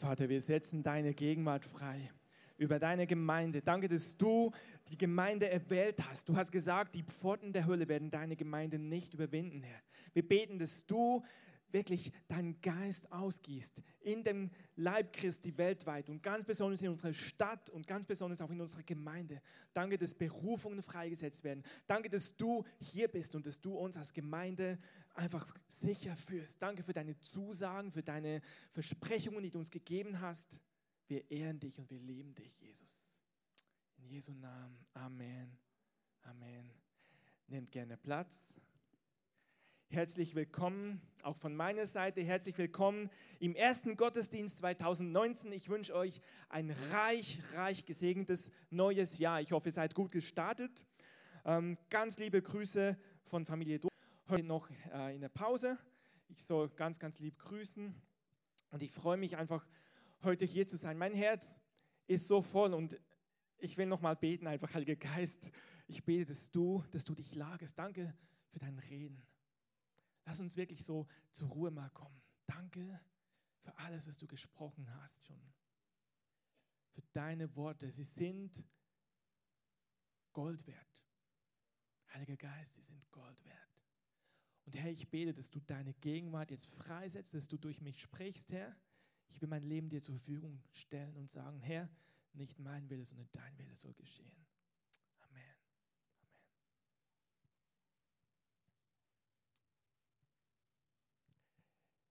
[0.00, 2.10] Vater, wir setzen deine Gegenwart frei
[2.56, 3.60] über deine Gemeinde.
[3.60, 4.50] Danke, dass du
[4.88, 6.26] die Gemeinde erwählt hast.
[6.26, 9.82] Du hast gesagt, die Pforten der Hölle werden deine Gemeinde nicht überwinden, Herr.
[10.14, 11.22] Wir beten, dass du
[11.70, 17.68] wirklich deinen Geist ausgießt in dem Leib Christi weltweit und ganz besonders in unserer Stadt
[17.68, 19.42] und ganz besonders auch in unserer Gemeinde.
[19.74, 21.62] Danke, dass Berufungen freigesetzt werden.
[21.86, 24.78] Danke, dass du hier bist und dass du uns als Gemeinde
[25.14, 26.60] einfach sicher führst.
[26.60, 28.40] Danke für deine Zusagen, für deine
[28.70, 30.60] Versprechungen, die du uns gegeben hast.
[31.08, 33.10] Wir ehren dich und wir lieben dich, Jesus.
[33.98, 34.86] In Jesu Namen.
[34.94, 35.58] Amen.
[36.22, 36.70] Amen.
[37.48, 38.52] Nehmt gerne Platz.
[39.92, 45.50] Herzlich willkommen, auch von meiner Seite, herzlich willkommen im ersten Gottesdienst 2019.
[45.50, 49.40] Ich wünsche euch ein reich, reich gesegnetes neues Jahr.
[49.40, 50.86] Ich hoffe, ihr seid gut gestartet.
[51.44, 53.80] Ähm, ganz liebe Grüße von Familie.
[54.30, 55.76] Heute noch äh, in der Pause.
[56.28, 57.92] Ich soll ganz, ganz lieb grüßen
[58.70, 59.66] und ich freue mich einfach,
[60.22, 60.96] heute hier zu sein.
[60.96, 61.48] Mein Herz
[62.06, 62.96] ist so voll und
[63.58, 65.50] ich will noch mal beten, einfach Heiliger Geist.
[65.88, 67.76] Ich bete, dass du, dass du dich lagerst.
[67.76, 68.14] Danke
[68.50, 69.20] für dein Reden.
[70.26, 72.22] Lass uns wirklich so zur Ruhe mal kommen.
[72.46, 73.00] Danke
[73.62, 75.42] für alles, was du gesprochen hast schon.
[76.92, 77.90] Für deine Worte.
[77.90, 78.64] Sie sind
[80.32, 81.04] Gold wert.
[82.14, 83.69] Heiliger Geist, sie sind Gold wert.
[84.70, 88.52] Und Herr, ich bete, dass du deine Gegenwart jetzt freisetzt, dass du durch mich sprichst,
[88.52, 88.76] Herr.
[89.28, 91.90] Ich will mein Leben dir zur Verfügung stellen und sagen, Herr,
[92.34, 94.30] nicht mein Wille, sondern dein Wille soll geschehen.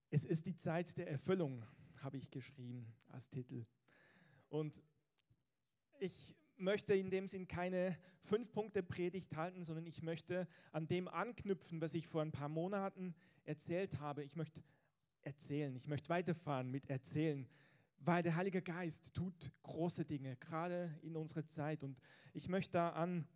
[0.10, 1.66] Es ist die Zeit der Erfüllung,
[2.00, 3.66] habe ich geschrieben als Titel.
[4.50, 4.84] Und
[6.00, 11.94] ich möchte in dem Sinn keine Fünf-Punkte-Predigt halten, sondern ich möchte an dem anknüpfen, was
[11.94, 13.16] ich vor ein paar Monaten
[13.46, 14.24] erzählt habe.
[14.24, 14.64] Ich möchte
[15.22, 17.48] erzählen, ich möchte weiterfahren mit erzählen,
[18.00, 21.84] weil der Heilige Geist tut große Dinge, gerade in unserer Zeit.
[21.84, 22.00] Und
[22.34, 23.28] ich möchte da an,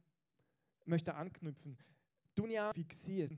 [0.86, 1.78] möchte anknüpfen.
[2.36, 3.32] Dunja fixiert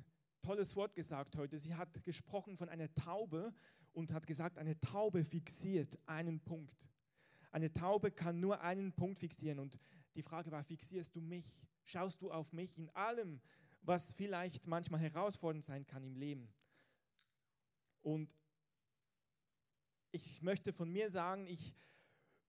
[0.45, 1.57] tolles Wort gesagt heute.
[1.57, 3.51] Sie hat gesprochen von einer Taube
[3.93, 6.91] und hat gesagt, eine Taube fixiert einen Punkt.
[7.55, 9.59] Eine Taube kann nur einen Punkt fixieren.
[9.59, 9.79] Und
[10.13, 11.55] die Frage war, fixierst du mich?
[11.85, 13.39] Schaust du auf mich in allem,
[13.81, 16.53] was vielleicht manchmal herausfordernd sein kann im Leben?
[18.01, 18.35] Und
[20.11, 21.73] ich möchte von mir sagen, ich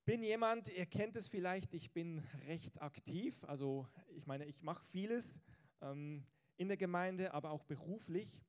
[0.04, 2.18] bin jemand, ihr kennt es vielleicht, ich bin
[2.48, 3.44] recht aktiv.
[3.44, 5.38] Also ich meine, ich mache vieles.
[5.82, 8.44] Ähm, in der Gemeinde, aber auch beruflich.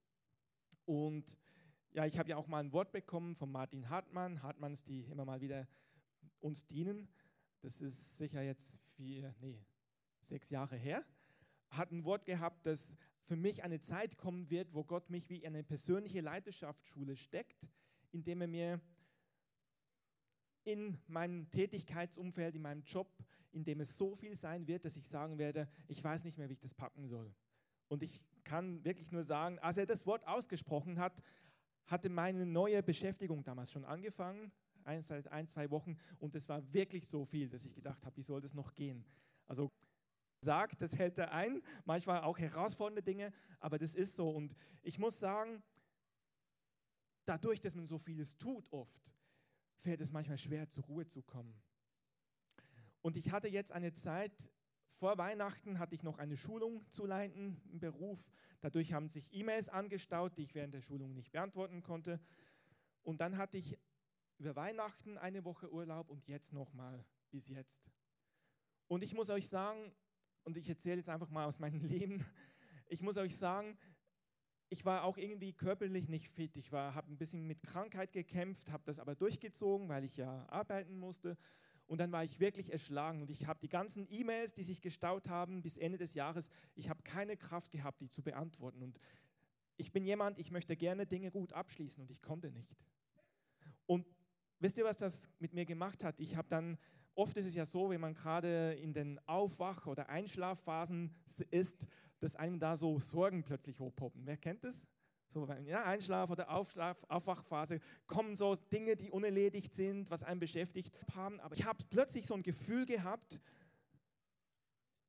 [0.85, 1.37] Und
[1.91, 5.23] ja, ich habe ja auch mal ein Wort bekommen von Martin Hartmann, Hartmanns, die immer
[5.23, 5.67] mal wieder
[6.39, 7.07] uns dienen.
[7.61, 9.65] Das ist sicher jetzt vier, nee,
[10.21, 11.05] sechs Jahre her.
[11.69, 15.37] Hat ein Wort gehabt, dass für mich eine Zeit kommen wird, wo Gott mich wie
[15.37, 17.67] in eine persönliche Leiterschaftsschule steckt,
[18.11, 18.81] indem er mir
[20.63, 23.09] in meinem Tätigkeitsumfeld, in meinem Job,
[23.51, 26.49] in dem es so viel sein wird, dass ich sagen werde, ich weiß nicht mehr,
[26.49, 27.33] wie ich das packen soll.
[27.87, 31.21] Und ich kann wirklich nur sagen, als er das Wort ausgesprochen hat,
[31.85, 34.51] hatte meine neue Beschäftigung damals schon angefangen,
[34.87, 38.15] ein, seit ein, zwei Wochen, und es war wirklich so viel, dass ich gedacht habe,
[38.17, 39.05] wie soll das noch gehen?
[39.45, 39.71] Also
[40.41, 44.29] sagt, das hält er ein, manchmal auch herausfordernde Dinge, aber das ist so.
[44.29, 45.61] Und ich muss sagen,
[47.25, 49.15] dadurch, dass man so vieles tut oft,
[49.77, 51.59] fällt es manchmal schwer, zur Ruhe zu kommen.
[53.01, 54.49] Und ich hatte jetzt eine Zeit
[54.97, 58.31] vor Weihnachten hatte ich noch eine Schulung zu leiten im Beruf.
[58.61, 62.19] Dadurch haben sich E-Mails angestaut, die ich während der Schulung nicht beantworten konnte.
[63.03, 63.77] Und dann hatte ich
[64.37, 67.79] über Weihnachten eine Woche Urlaub und jetzt nochmal bis jetzt.
[68.87, 69.93] Und ich muss euch sagen,
[70.43, 72.25] und ich erzähle jetzt einfach mal aus meinem Leben,
[72.87, 73.77] ich muss euch sagen,
[74.69, 76.57] ich war auch irgendwie körperlich nicht fit.
[76.57, 80.97] Ich habe ein bisschen mit Krankheit gekämpft, habe das aber durchgezogen, weil ich ja arbeiten
[80.97, 81.37] musste.
[81.85, 85.29] Und dann war ich wirklich erschlagen und ich habe die ganzen E-Mails, die sich gestaut
[85.29, 88.83] haben bis Ende des Jahres, ich habe keine Kraft gehabt, die zu beantworten.
[88.83, 88.99] Und
[89.77, 92.75] ich bin jemand, ich möchte gerne Dinge gut abschließen und ich konnte nicht.
[93.85, 94.05] Und
[94.59, 96.19] wisst ihr, was das mit mir gemacht hat?
[96.19, 96.77] Ich habe dann,
[97.15, 101.13] oft ist es ja so, wenn man gerade in den Aufwach- oder Einschlafphasen
[101.51, 101.87] ist,
[102.19, 104.25] dass einem da so Sorgen plötzlich hochpoppen.
[104.25, 104.87] Wer kennt das?
[105.29, 110.97] So ja, Einschlaf- oder Aufschlaf, Aufwachphase kommen so Dinge, die unerledigt sind, was einen beschäftigt
[111.13, 111.39] haben.
[111.41, 113.41] Aber ich habe plötzlich so ein Gefühl gehabt,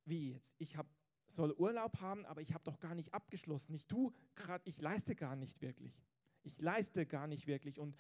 [0.05, 0.53] wie jetzt?
[0.59, 0.87] Ich hab,
[1.29, 3.75] soll Urlaub haben, aber ich habe doch gar nicht abgeschlossen.
[3.75, 6.03] Ich tue gerade, ich leiste gar nicht wirklich.
[6.43, 7.79] Ich leiste gar nicht wirklich.
[7.79, 7.95] Und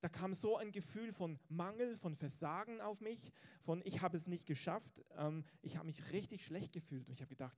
[0.00, 3.32] da kam so ein Gefühl von Mangel, von Versagen auf mich,
[3.62, 5.02] von ich habe es nicht geschafft.
[5.16, 7.08] Ähm, ich habe mich richtig schlecht gefühlt.
[7.08, 7.56] Und ich habe gedacht,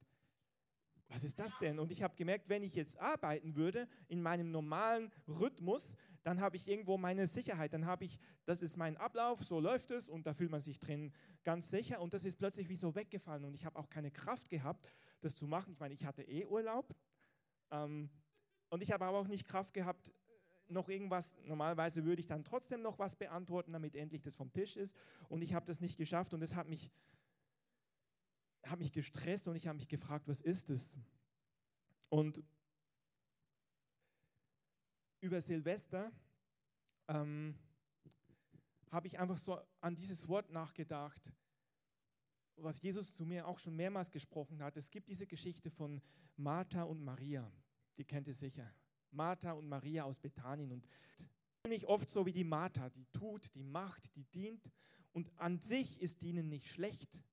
[1.08, 1.78] was ist das denn?
[1.78, 6.56] Und ich habe gemerkt, wenn ich jetzt arbeiten würde in meinem normalen Rhythmus, dann habe
[6.56, 10.26] ich irgendwo meine Sicherheit, dann habe ich, das ist mein Ablauf, so läuft es und
[10.26, 11.12] da fühlt man sich drin
[11.44, 14.50] ganz sicher und das ist plötzlich wie so weggefallen und ich habe auch keine Kraft
[14.50, 14.88] gehabt,
[15.20, 15.72] das zu machen.
[15.72, 16.92] Ich meine, ich hatte eh Urlaub
[17.70, 18.10] ähm,
[18.70, 20.12] und ich habe aber auch nicht Kraft gehabt,
[20.68, 24.76] noch irgendwas, normalerweise würde ich dann trotzdem noch was beantworten, damit endlich das vom Tisch
[24.76, 24.96] ist
[25.28, 26.90] und ich habe das nicht geschafft und das hat mich,
[28.64, 30.96] hat mich gestresst und ich habe mich gefragt, was ist es?
[32.08, 32.42] Und
[35.20, 36.12] über Silvester
[37.08, 37.54] ähm,
[38.90, 41.32] habe ich einfach so an dieses Wort nachgedacht,
[42.56, 44.76] was Jesus zu mir auch schon mehrmals gesprochen hat.
[44.76, 46.00] Es gibt diese Geschichte von
[46.36, 47.50] Martha und Maria,
[47.98, 48.72] die kennt ihr sicher.
[49.16, 50.86] Martha und Maria aus Bethanien und
[51.68, 54.70] nicht oft so wie die Martha, die tut, die macht, die dient
[55.12, 57.24] und an sich ist ihnen nicht schlecht.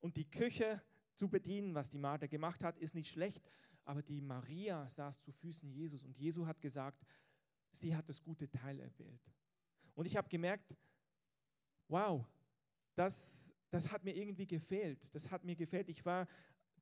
[0.00, 0.82] Und die Küche
[1.14, 3.42] zu bedienen, was die Martha gemacht hat, ist nicht schlecht,
[3.84, 7.06] aber die Maria saß zu Füßen Jesus und Jesus hat gesagt,
[7.70, 9.22] sie hat das gute Teil erwählt.
[9.94, 10.74] Und ich habe gemerkt,
[11.88, 12.26] wow,
[12.94, 13.20] das,
[13.70, 15.14] das hat mir irgendwie gefehlt.
[15.14, 15.88] Das hat mir gefehlt.
[15.88, 16.26] Ich war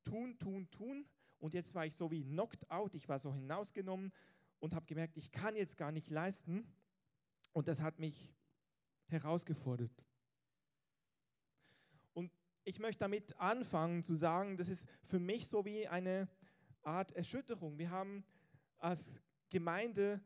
[0.03, 1.05] tun, tun, tun
[1.39, 2.95] und jetzt war ich so wie knocked out.
[2.95, 4.11] Ich war so hinausgenommen
[4.59, 6.67] und habe gemerkt, ich kann jetzt gar nicht leisten.
[7.53, 8.33] Und das hat mich
[9.07, 10.03] herausgefordert.
[12.13, 12.31] Und
[12.63, 16.27] ich möchte damit anfangen zu sagen, das ist für mich so wie eine
[16.81, 17.77] Art Erschütterung.
[17.77, 18.25] Wir haben
[18.77, 20.21] als Gemeinde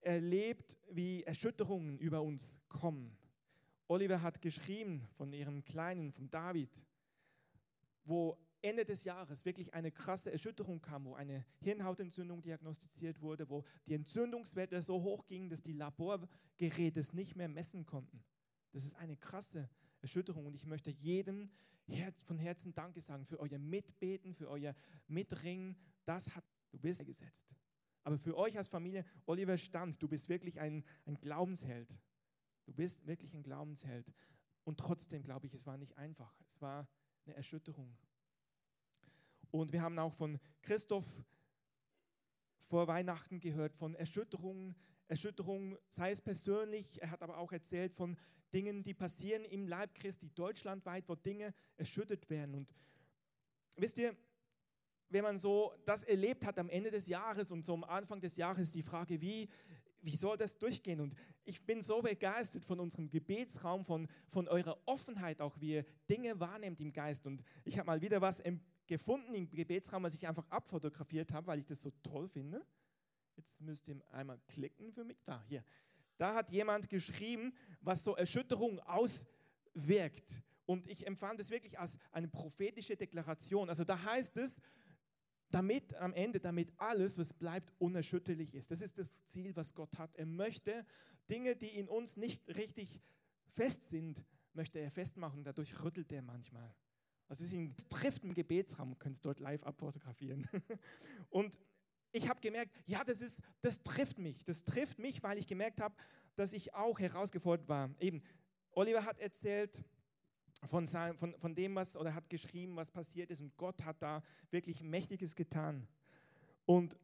[0.00, 3.16] erlebt, wie Erschütterungen über uns kommen.
[3.86, 6.84] Oliver hat geschrieben von ihrem Kleinen, von David,
[8.04, 13.62] wo Ende des Jahres wirklich eine krasse Erschütterung kam, wo eine Hirnhautentzündung diagnostiziert wurde, wo
[13.86, 18.24] die Entzündungswerte so hoch gingen, dass die Laborgeräte es nicht mehr messen konnten.
[18.72, 19.68] Das ist eine krasse
[20.00, 21.50] Erschütterung und ich möchte jedem
[21.86, 24.74] Herz, von Herzen Danke sagen für euer Mitbeten, für euer
[25.08, 25.76] Mitringen,
[26.06, 27.46] das hat, du bist gesetzt.
[28.02, 32.00] Aber für euch als Familie, Oliver Stand, du bist wirklich ein, ein Glaubensheld.
[32.64, 34.10] Du bist wirklich ein Glaubensheld.
[34.64, 36.34] Und trotzdem glaube ich, es war nicht einfach.
[36.46, 36.88] Es war
[37.26, 37.96] eine Erschütterung.
[39.54, 41.06] Und wir haben auch von Christoph
[42.56, 44.74] vor Weihnachten gehört, von Erschütterungen,
[45.06, 48.16] Erschütterungen, sei es persönlich, er hat aber auch erzählt von
[48.52, 52.56] Dingen, die passieren im Leib Christi deutschlandweit, wo Dinge erschüttert werden.
[52.56, 52.74] Und
[53.76, 54.16] wisst ihr,
[55.08, 58.34] wenn man so das erlebt hat am Ende des Jahres und so am Anfang des
[58.36, 59.48] Jahres, die Frage, wie,
[60.00, 61.00] wie soll das durchgehen?
[61.00, 61.14] Und
[61.44, 66.40] ich bin so begeistert von unserem Gebetsraum, von, von eurer Offenheit, auch wie ihr Dinge
[66.40, 67.24] wahrnehmt im Geist.
[67.24, 68.40] Und ich habe mal wieder was
[68.86, 72.64] gefunden im Gebetsraum, was ich einfach abfotografiert habe, weil ich das so toll finde.
[73.36, 75.22] Jetzt müsst ihr einmal klicken für mich.
[75.24, 75.64] Da, hier.
[76.16, 80.42] Da hat jemand geschrieben, was so Erschütterung auswirkt.
[80.66, 83.68] Und ich empfand es wirklich als eine prophetische Deklaration.
[83.68, 84.56] Also da heißt es,
[85.50, 88.70] damit am Ende, damit alles, was bleibt, unerschütterlich ist.
[88.70, 90.14] Das ist das Ziel, was Gott hat.
[90.16, 90.86] Er möchte
[91.28, 93.00] Dinge, die in uns nicht richtig
[93.46, 95.44] fest sind, möchte er festmachen.
[95.44, 96.74] Dadurch rüttelt er manchmal.
[97.28, 100.48] Also es trifft im Gebetsraum, könnt es dort live abfotografieren.
[101.30, 101.58] Und
[102.12, 104.44] ich habe gemerkt, ja, das, ist, das trifft mich.
[104.44, 105.94] Das trifft mich, weil ich gemerkt habe,
[106.36, 107.90] dass ich auch herausgefordert war.
[107.98, 108.22] Eben,
[108.70, 109.82] Oliver hat erzählt,
[110.66, 113.40] von, von, von dem, was, oder hat geschrieben, was passiert ist.
[113.40, 115.86] Und Gott hat da wirklich Mächtiges getan.
[116.64, 116.96] Und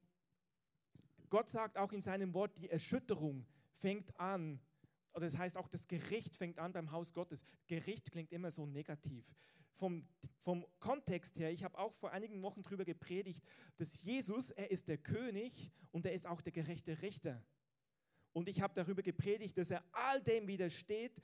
[1.28, 4.60] Gott sagt auch in seinem Wort, die Erschütterung fängt an,
[5.12, 7.44] oder das heißt auch, das Gericht fängt an beim Haus Gottes.
[7.66, 9.24] Gericht klingt immer so negativ.
[9.72, 10.06] Vom,
[10.40, 13.42] vom Kontext her, ich habe auch vor einigen Wochen darüber gepredigt,
[13.76, 17.42] dass Jesus, er ist der König und er ist auch der gerechte Richter.
[18.32, 21.20] Und ich habe darüber gepredigt, dass er all dem widersteht,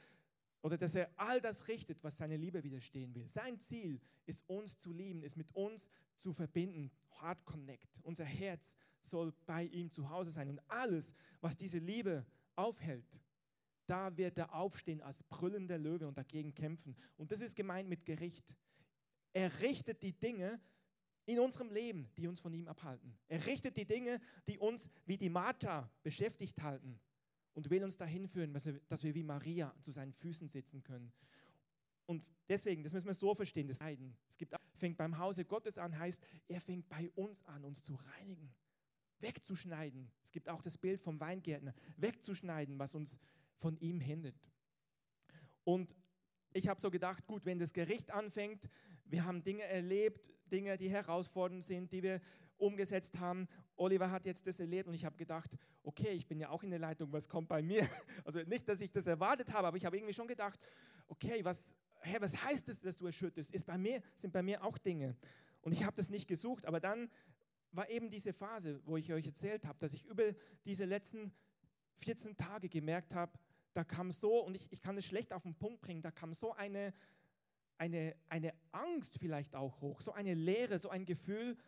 [0.66, 3.28] oder dass er all das richtet, was seine Liebe widerstehen will.
[3.28, 5.86] Sein Ziel ist, uns zu lieben, ist mit uns
[6.16, 6.90] zu verbinden.
[7.20, 8.00] Heart Connect.
[8.02, 8.68] Unser Herz
[9.00, 10.48] soll bei ihm zu Hause sein.
[10.50, 12.26] Und alles, was diese Liebe
[12.56, 13.06] aufhält,
[13.86, 16.96] da wird er aufstehen als brüllender Löwe und dagegen kämpfen.
[17.16, 18.56] Und das ist gemeint mit Gericht.
[19.32, 20.60] Er richtet die Dinge
[21.26, 23.18] in unserem Leben, die uns von ihm abhalten.
[23.28, 27.00] Er richtet die Dinge, die uns wie die Martha beschäftigt halten
[27.54, 31.12] und will uns dahin führen, dass wir wie Maria zu seinen Füßen sitzen können.
[32.06, 34.16] Und deswegen, das müssen wir so verstehen, das Leiden.
[34.28, 37.94] Es gibt, fängt beim Hause Gottes an, heißt, er fängt bei uns an, uns zu
[37.94, 38.54] reinigen,
[39.18, 40.12] wegzuschneiden.
[40.22, 43.18] Es gibt auch das Bild vom Weingärtner, wegzuschneiden, was uns
[43.56, 44.36] von ihm hindert.
[45.64, 45.94] Und
[46.52, 48.68] ich habe so gedacht, gut, wenn das Gericht anfängt,
[49.04, 52.20] wir haben Dinge erlebt, Dinge, die herausfordernd sind, die wir
[52.56, 53.48] umgesetzt haben.
[53.76, 55.50] Oliver hat jetzt das erlebt und ich habe gedacht,
[55.82, 57.86] okay, ich bin ja auch in der Leitung, was kommt bei mir?
[58.24, 60.58] Also nicht, dass ich das erwartet habe, aber ich habe irgendwie schon gedacht,
[61.06, 61.64] okay, was,
[62.00, 63.50] hä, was heißt es, dass du erschütterst?
[63.50, 65.16] Ist bei mir, sind bei mir auch Dinge.
[65.60, 67.10] Und ich habe das nicht gesucht, aber dann
[67.72, 70.32] war eben diese Phase, wo ich euch erzählt habe, dass ich über
[70.64, 71.32] diese letzten
[71.96, 73.38] 14 Tage gemerkt habe,
[73.76, 76.32] da kam so, und ich, ich kann es schlecht auf den Punkt bringen, da kam
[76.32, 76.94] so eine,
[77.76, 81.58] eine, eine Angst vielleicht auch hoch, so eine Leere, so ein Gefühl,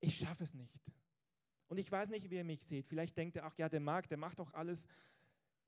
[0.00, 0.80] ich schaffe es nicht.
[1.68, 2.88] Und ich weiß nicht, wie ihr mich seht.
[2.88, 4.88] Vielleicht denkt ihr, ach ja, der Marc, der macht doch alles.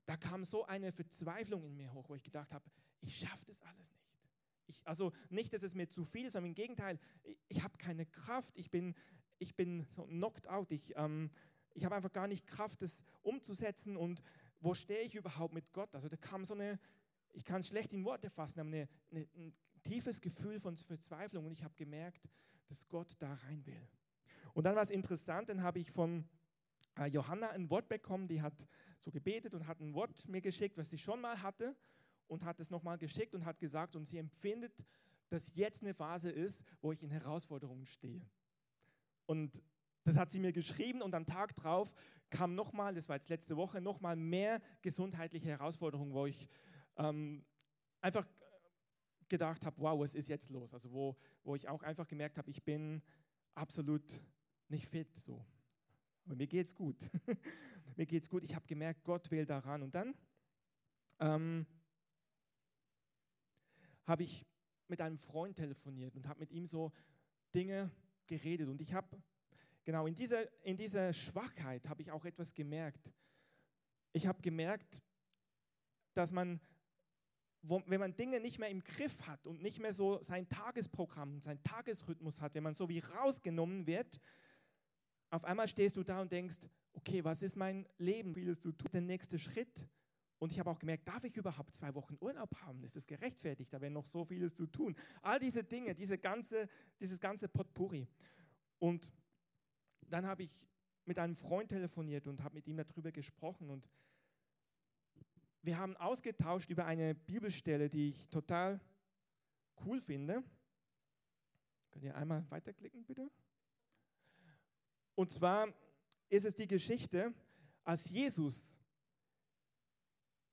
[0.05, 2.65] Da kam so eine Verzweiflung in mir hoch, wo ich gedacht habe,
[2.99, 4.19] ich schaffe das alles nicht.
[4.67, 7.77] Ich, also nicht, dass es mir zu viel ist, sondern im Gegenteil, ich, ich habe
[7.77, 8.95] keine Kraft, ich bin,
[9.39, 11.29] ich bin so knocked out, ich, ähm,
[11.73, 14.21] ich habe einfach gar nicht Kraft, das umzusetzen und
[14.63, 15.93] wo stehe ich überhaupt mit Gott?
[15.93, 16.79] Also da kam so eine,
[17.33, 19.53] ich kann es schlecht in Worte fassen, aber eine, eine, ein
[19.83, 22.29] tiefes Gefühl von Verzweiflung und ich habe gemerkt,
[22.67, 23.87] dass Gott da rein will.
[24.53, 26.27] Und dann war es interessant, dann habe ich von
[26.97, 28.53] äh, Johanna ein Wort bekommen, die hat
[28.99, 31.75] so gebetet und hat ein Wort mir geschickt, was sie schon mal hatte
[32.27, 34.85] und hat es nochmal geschickt und hat gesagt, und sie empfindet,
[35.29, 38.25] dass jetzt eine Phase ist, wo ich in Herausforderungen stehe.
[39.25, 39.61] Und
[40.03, 41.93] das hat sie mir geschrieben und am Tag drauf
[42.29, 46.49] kam nochmal, das war jetzt letzte Woche, nochmal mehr gesundheitliche Herausforderungen, wo ich
[46.97, 47.45] ähm,
[48.01, 48.27] einfach
[49.29, 50.73] gedacht habe, wow, was ist jetzt los?
[50.73, 53.01] Also wo, wo ich auch einfach gemerkt habe, ich bin
[53.55, 54.21] absolut
[54.67, 55.45] nicht fit so.
[56.25, 57.09] Aber mir geht's gut.
[57.95, 58.43] mir geht's gut.
[58.43, 59.83] Ich habe gemerkt, Gott will daran.
[59.83, 60.15] Und dann
[61.19, 61.65] ähm,
[64.05, 64.45] habe ich
[64.87, 66.91] mit einem Freund telefoniert und habe mit ihm so
[67.53, 67.91] Dinge
[68.27, 68.69] geredet.
[68.69, 69.21] Und ich habe,
[69.83, 73.11] genau, in dieser, in dieser Schwachheit habe ich auch etwas gemerkt.
[74.13, 75.01] Ich habe gemerkt,
[76.13, 76.59] dass man,
[77.61, 81.41] wo, wenn man Dinge nicht mehr im Griff hat und nicht mehr so sein Tagesprogramm,
[81.41, 84.19] sein Tagesrhythmus hat, wenn man so wie rausgenommen wird,
[85.29, 86.57] auf einmal stehst du da und denkst,
[86.93, 88.35] okay, was ist mein Leben?
[88.35, 89.87] Vieles zu tun, der nächste Schritt.
[90.37, 92.83] Und ich habe auch gemerkt, darf ich überhaupt zwei Wochen Urlaub haben?
[92.83, 93.73] Ist das gerechtfertigt?
[93.73, 94.95] Da wäre noch so vieles zu tun.
[95.21, 96.67] All diese Dinge, diese ganze,
[96.99, 98.07] dieses ganze Potpourri.
[98.77, 99.11] Und
[100.13, 100.67] dann habe ich
[101.05, 103.71] mit einem Freund telefoniert und habe mit ihm darüber gesprochen.
[103.71, 103.89] Und
[105.63, 108.79] wir haben ausgetauscht über eine Bibelstelle, die ich total
[109.83, 110.43] cool finde.
[111.89, 113.27] Könnt ihr einmal weiterklicken, bitte?
[115.15, 115.73] Und zwar
[116.29, 117.33] ist es die Geschichte,
[117.83, 118.67] als Jesus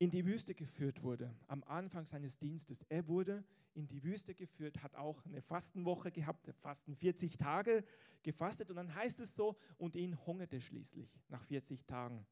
[0.01, 2.81] in die Wüste geführt wurde, am Anfang seines Dienstes.
[2.89, 7.85] Er wurde in die Wüste geführt, hat auch eine Fastenwoche gehabt, Fasten 40 Tage
[8.23, 12.27] gefastet und dann heißt es so, und ihn hungerte schließlich nach 40 Tagen.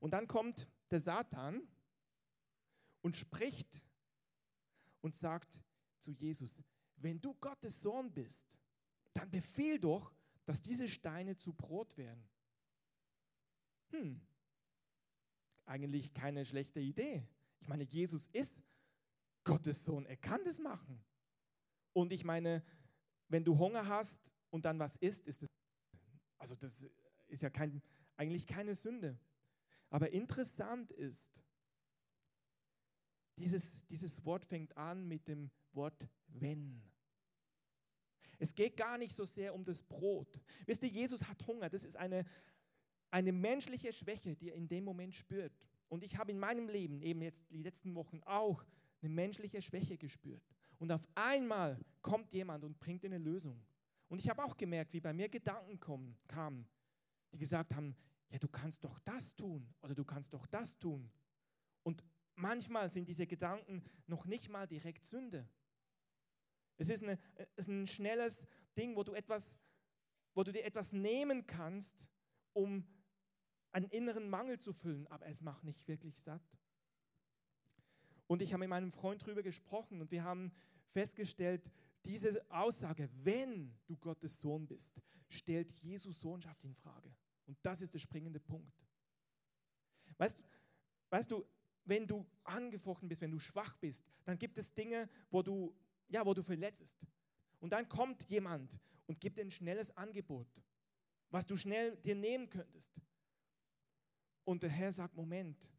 [0.00, 1.68] Und dann kommt der Satan
[3.02, 3.84] und spricht
[5.02, 5.62] und sagt
[5.98, 6.56] zu Jesus,
[6.96, 8.42] wenn du Gottes Sohn bist,
[9.12, 10.14] dann befiehl doch,
[10.46, 12.26] dass diese Steine zu Brot werden.
[13.90, 14.18] Hm,
[15.72, 17.26] eigentlich keine schlechte Idee.
[17.60, 18.54] Ich meine, Jesus ist
[19.42, 21.02] Gottes Sohn, er kann das machen.
[21.94, 22.62] Und ich meine,
[23.28, 25.48] wenn du Hunger hast und dann was isst, ist das,
[26.38, 26.86] also das
[27.28, 27.82] ist ja kein,
[28.16, 29.18] eigentlich keine Sünde.
[29.88, 31.24] Aber interessant ist,
[33.38, 36.82] dieses, dieses Wort fängt an mit dem Wort wenn.
[38.38, 40.38] Es geht gar nicht so sehr um das Brot.
[40.66, 41.70] Wisst ihr, Jesus hat Hunger.
[41.70, 42.26] Das ist eine,
[43.12, 45.52] eine menschliche Schwäche, die er in dem Moment spürt.
[45.88, 48.64] Und ich habe in meinem Leben eben jetzt die letzten Wochen auch
[49.02, 50.42] eine menschliche Schwäche gespürt.
[50.78, 53.62] Und auf einmal kommt jemand und bringt eine Lösung.
[54.08, 56.66] Und ich habe auch gemerkt, wie bei mir Gedanken kommen, kamen,
[57.32, 57.94] die gesagt haben,
[58.30, 61.10] ja, du kannst doch das tun oder du kannst doch das tun.
[61.82, 62.02] Und
[62.34, 65.46] manchmal sind diese Gedanken noch nicht mal direkt Sünde.
[66.78, 69.50] Es ist, eine, es ist ein schnelles Ding, wo du, etwas,
[70.32, 72.08] wo du dir etwas nehmen kannst,
[72.54, 72.86] um
[73.72, 76.42] einen inneren Mangel zu füllen, aber es macht nicht wirklich satt.
[78.26, 80.52] Und ich habe mit meinem Freund darüber gesprochen und wir haben
[80.92, 81.70] festgestellt,
[82.04, 87.14] diese Aussage, wenn du Gottes Sohn bist, stellt Jesus Sohnschaft in Frage.
[87.46, 88.72] Und das ist der springende Punkt.
[90.18, 90.42] Weißt,
[91.10, 91.44] weißt du,
[91.84, 95.74] wenn du angefochten bist, wenn du schwach bist, dann gibt es Dinge, wo du,
[96.08, 96.94] ja, wo du verletzt.
[97.60, 100.48] Und dann kommt jemand und gibt dir ein schnelles Angebot,
[101.30, 102.90] was du schnell dir nehmen könntest.
[104.44, 105.70] Und der Herr sagt, Moment,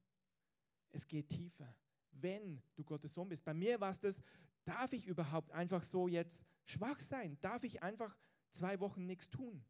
[0.91, 1.75] es geht tiefer.
[2.12, 3.43] Wenn du Gottes Sohn bist.
[3.43, 4.22] Bei mir war es das,
[4.63, 7.38] darf ich überhaupt einfach so jetzt schwach sein?
[7.41, 8.15] Darf ich einfach
[8.51, 9.63] zwei Wochen nichts tun?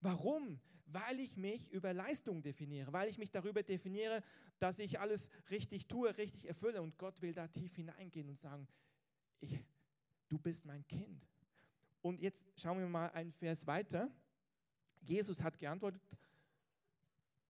[0.00, 0.60] Warum?
[0.86, 4.22] Weil ich mich über Leistung definiere, weil ich mich darüber definiere,
[4.58, 6.80] dass ich alles richtig tue, richtig erfülle.
[6.80, 8.68] Und Gott will da tief hineingehen und sagen,
[9.40, 9.58] ich,
[10.28, 11.26] du bist mein Kind.
[12.02, 14.08] Und jetzt schauen wir mal einen Vers weiter.
[15.00, 16.02] Jesus hat geantwortet,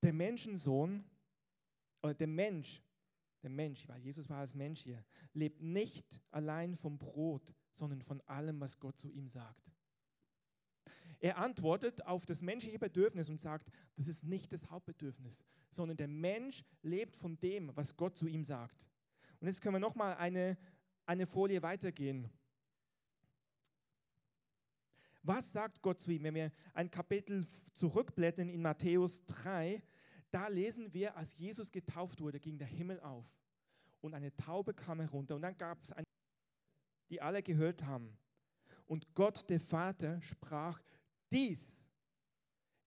[0.02, 1.04] der Menschensohn
[2.02, 2.82] oder der Mensch,
[3.42, 8.20] der Mensch, weil Jesus war als Mensch hier, lebt nicht allein vom Brot, sondern von
[8.22, 9.70] allem, was Gott zu ihm sagt.
[11.18, 16.08] Er antwortet auf das menschliche Bedürfnis und sagt, das ist nicht das Hauptbedürfnis, sondern der
[16.08, 18.88] Mensch lebt von dem, was Gott zu ihm sagt.
[19.40, 20.58] Und jetzt können wir nochmal eine,
[21.06, 22.30] eine Folie weitergehen.
[25.26, 26.22] Was sagt Gott zu ihm?
[26.22, 29.82] Wenn wir ein Kapitel zurückblättern in Matthäus 3,
[30.30, 33.26] da lesen wir, als Jesus getauft wurde, ging der Himmel auf
[34.00, 35.34] und eine Taube kam herunter.
[35.34, 36.04] Und dann gab es eine,
[37.10, 38.16] die alle gehört haben.
[38.86, 40.80] Und Gott, der Vater, sprach,
[41.32, 41.74] dies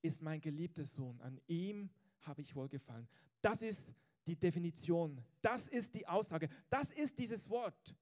[0.02, 1.90] ist mein geliebter Sohn, an ihm
[2.22, 3.10] habe ich wohlgefallen.
[3.42, 3.92] Das ist
[4.26, 7.98] die Definition, das ist die Aussage, das ist dieses Wort,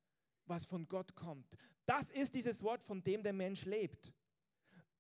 [0.46, 1.58] was von Gott kommt.
[1.88, 4.13] Das ist dieses Wort, von dem der Mensch lebt.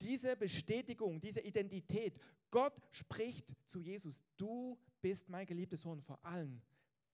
[0.01, 2.19] Diese Bestätigung, diese Identität,
[2.51, 6.61] Gott spricht zu Jesus, du bist mein geliebter Sohn vor allen.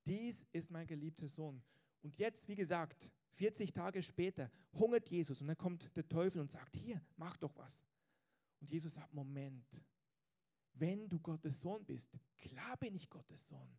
[0.05, 1.61] Dies ist mein geliebter Sohn.
[2.01, 6.51] Und jetzt, wie gesagt, 40 Tage später hungert Jesus und dann kommt der Teufel und
[6.51, 7.81] sagt, hier, mach doch was.
[8.59, 9.65] Und Jesus sagt, Moment,
[10.73, 13.77] wenn du Gottes Sohn bist, klar bin ich Gottes Sohn.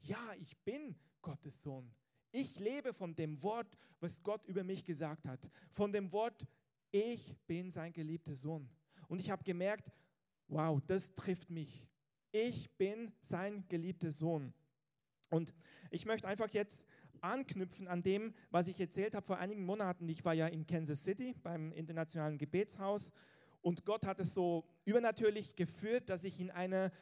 [0.00, 1.90] Ja, ich bin Gottes Sohn.
[2.30, 5.48] Ich lebe von dem Wort, was Gott über mich gesagt hat.
[5.70, 6.46] Von dem Wort,
[6.94, 8.68] ich bin sein geliebter Sohn.
[9.08, 9.90] Und ich habe gemerkt,
[10.46, 11.88] wow, das trifft mich.
[12.30, 14.54] Ich bin sein geliebter Sohn.
[15.28, 15.52] Und
[15.90, 16.84] ich möchte einfach jetzt
[17.20, 20.08] anknüpfen an dem, was ich erzählt habe vor einigen Monaten.
[20.08, 23.10] Ich war ja in Kansas City beim Internationalen Gebetshaus
[23.60, 26.92] und Gott hat es so übernatürlich geführt, dass ich in eine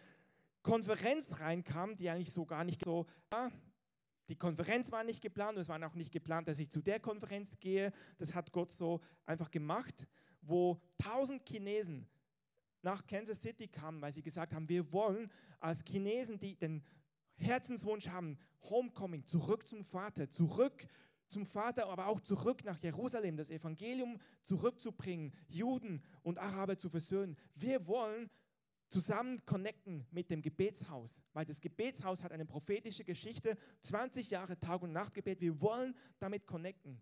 [0.63, 3.53] Konferenz reinkam, die eigentlich so gar nicht so war.
[4.29, 7.59] Die Konferenz war nicht geplant, es war auch nicht geplant, dass ich zu der Konferenz
[7.59, 7.93] gehe.
[8.19, 10.07] Das hat Gott so einfach gemacht,
[10.41, 12.07] wo tausend Chinesen
[12.83, 16.83] nach Kansas City kamen, weil sie gesagt haben, wir wollen als Chinesen, die den
[17.37, 18.39] Herzenswunsch haben,
[18.69, 20.87] Homecoming, zurück zum Vater, zurück
[21.29, 27.37] zum Vater, aber auch zurück nach Jerusalem, das Evangelium zurückzubringen, Juden und Araber zu versöhnen.
[27.55, 28.31] Wir wollen
[28.93, 34.83] zusammen connecten mit dem Gebetshaus, weil das Gebetshaus hat eine prophetische Geschichte, 20 Jahre Tag-
[34.83, 37.01] und Nachtgebet, wir wollen damit connecten.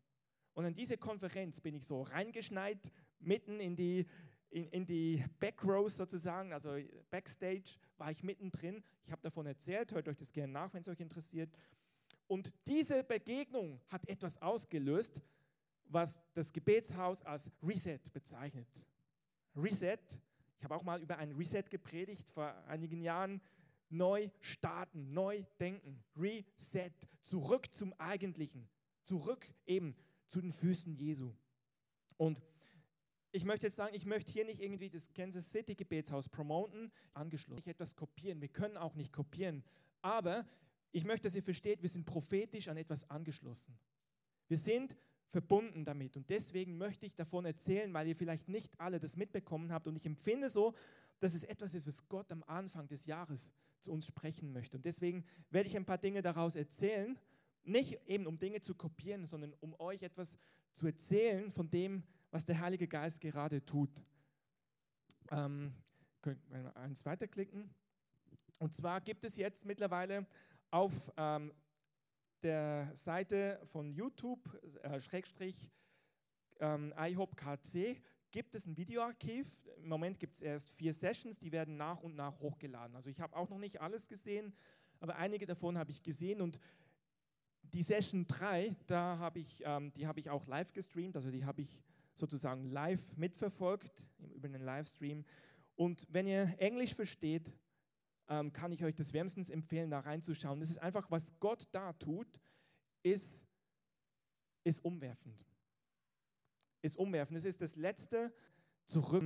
[0.54, 4.06] Und an diese Konferenz bin ich so reingeschneit, mitten in die,
[4.50, 6.76] in, in die Backrows sozusagen, also
[7.10, 8.82] Backstage war ich mittendrin.
[9.04, 11.50] Ich habe davon erzählt, hört euch das gerne nach, wenn es euch interessiert.
[12.28, 15.20] Und diese Begegnung hat etwas ausgelöst,
[15.86, 18.68] was das Gebetshaus als Reset bezeichnet.
[19.56, 19.98] Reset
[20.60, 23.40] ich habe auch mal über ein Reset gepredigt vor einigen Jahren.
[23.88, 26.92] Neu starten, neu denken, Reset,
[27.22, 28.68] zurück zum Eigentlichen,
[29.00, 29.96] zurück eben
[30.26, 31.32] zu den Füßen Jesu.
[32.18, 32.42] Und
[33.32, 37.54] ich möchte jetzt sagen, ich möchte hier nicht irgendwie das Kansas City Gebetshaus promoten, angeschlossen,
[37.54, 38.42] nicht etwas kopieren.
[38.42, 39.64] Wir können auch nicht kopieren.
[40.02, 40.46] Aber
[40.92, 43.78] ich möchte, dass ihr versteht, wir sind prophetisch an etwas angeschlossen.
[44.46, 44.94] Wir sind
[45.30, 46.16] verbunden damit.
[46.16, 49.86] Und deswegen möchte ich davon erzählen, weil ihr vielleicht nicht alle das mitbekommen habt.
[49.86, 50.74] Und ich empfinde so,
[51.20, 54.76] dass es etwas ist, was Gott am Anfang des Jahres zu uns sprechen möchte.
[54.76, 57.18] Und deswegen werde ich ein paar Dinge daraus erzählen.
[57.62, 60.38] Nicht eben um Dinge zu kopieren, sondern um euch etwas
[60.72, 64.02] zu erzählen von dem, was der Heilige Geist gerade tut.
[65.30, 65.72] Ähm,
[66.22, 67.70] könnt wir eins weiterklicken.
[68.58, 70.26] Und zwar gibt es jetzt mittlerweile
[70.70, 71.52] auf ähm,
[72.42, 74.40] der Seite von YouTube,
[74.82, 75.70] äh, Schrägstrich
[76.58, 78.00] ähm, iHopKC,
[78.30, 79.48] gibt es ein Videoarchiv.
[79.78, 82.94] Im Moment gibt es erst vier Sessions, die werden nach und nach hochgeladen.
[82.96, 84.54] Also ich habe auch noch nicht alles gesehen,
[85.00, 86.58] aber einige davon habe ich gesehen und
[87.62, 91.44] die Session 3, da habe ich, ähm, die habe ich auch live gestreamt, also die
[91.44, 91.82] habe ich
[92.14, 95.24] sozusagen live mitverfolgt über einen Livestream.
[95.76, 97.52] Und wenn ihr Englisch versteht,
[98.30, 100.60] ähm, kann ich euch das wärmstens empfehlen, da reinzuschauen.
[100.60, 102.40] Das ist einfach, was Gott da tut,
[103.02, 103.42] ist,
[104.64, 105.44] ist umwerfend.
[106.80, 107.36] Ist umwerfend.
[107.38, 108.32] Es ist das letzte
[108.86, 109.22] Zurück.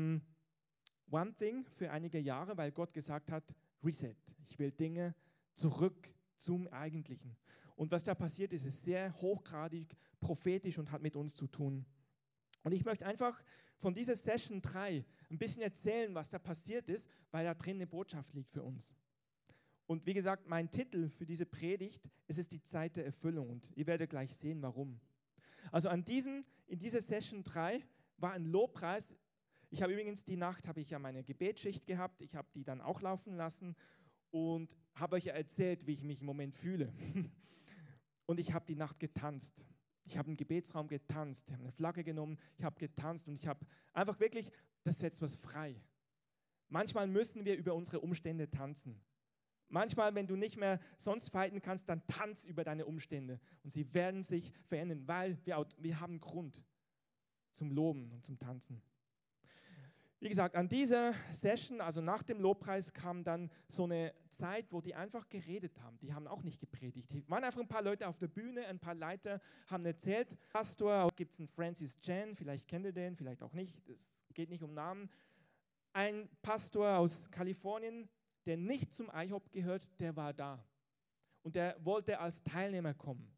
[1.10, 4.16] One Thing für einige Jahre, weil Gott gesagt hat, Reset.
[4.46, 5.14] Ich will Dinge
[5.52, 7.36] zurück zum Eigentlichen.
[7.76, 11.84] Und was da passiert ist, ist sehr hochgradig prophetisch und hat mit uns zu tun.
[12.64, 13.40] Und ich möchte einfach
[13.76, 17.86] von dieser Session 3 ein bisschen erzählen, was da passiert ist, weil da drin eine
[17.86, 18.96] Botschaft liegt für uns.
[19.86, 23.70] Und wie gesagt, mein Titel für diese Predigt, es ist die Zeit der Erfüllung und
[23.76, 24.98] ihr werdet gleich sehen, warum.
[25.70, 27.84] Also an diesem, in dieser Session 3
[28.16, 29.08] war ein Lobpreis.
[29.68, 32.80] Ich habe übrigens die Nacht, habe ich ja meine Gebetsschicht gehabt, ich habe die dann
[32.80, 33.76] auch laufen lassen
[34.30, 36.92] und habe euch ja erzählt, wie ich mich im Moment fühle.
[38.26, 39.66] Und ich habe die Nacht getanzt.
[40.04, 43.46] Ich habe im Gebetsraum getanzt, ich habe eine Flagge genommen, ich habe getanzt und ich
[43.46, 44.50] habe einfach wirklich,
[44.82, 45.80] das setzt was frei.
[46.68, 49.00] Manchmal müssen wir über unsere Umstände tanzen.
[49.68, 53.92] Manchmal, wenn du nicht mehr sonst fighten kannst, dann tanz über deine Umstände und sie
[53.94, 56.62] werden sich verändern, weil wir, wir haben Grund
[57.50, 58.82] zum Loben und zum Tanzen.
[60.24, 64.80] Wie gesagt, an dieser Session, also nach dem Lobpreis, kam dann so eine Zeit, wo
[64.80, 65.98] die einfach geredet haben.
[65.98, 67.10] Die haben auch nicht gepredigt.
[67.10, 70.34] Die waren einfach ein paar Leute auf der Bühne, ein paar Leiter haben erzählt.
[70.50, 73.86] Pastor, gibt es einen Francis Chan, vielleicht kennt ihr den, vielleicht auch nicht.
[73.86, 75.10] Es geht nicht um Namen.
[75.92, 78.08] Ein Pastor aus Kalifornien,
[78.46, 80.64] der nicht zum IHOP gehört, der war da.
[81.42, 83.30] Und der wollte als Teilnehmer kommen.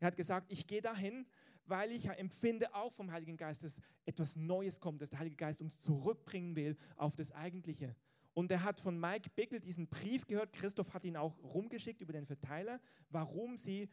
[0.00, 1.26] Er hat gesagt, ich gehe dahin,
[1.68, 5.60] weil ich empfinde auch vom Heiligen Geist, dass etwas Neues kommt, dass der Heilige Geist
[5.60, 7.94] uns zurückbringen will auf das Eigentliche.
[8.34, 10.52] Und er hat von Mike Bickel diesen Brief gehört.
[10.52, 13.88] Christoph hat ihn auch rumgeschickt über den Verteiler, warum sie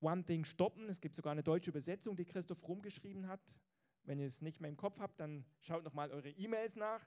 [0.00, 0.88] One Thing stoppen.
[0.88, 3.40] Es gibt sogar eine deutsche Übersetzung, die Christoph rumgeschrieben hat.
[4.04, 7.04] Wenn ihr es nicht mehr im Kopf habt, dann schaut nochmal eure E-Mails nach.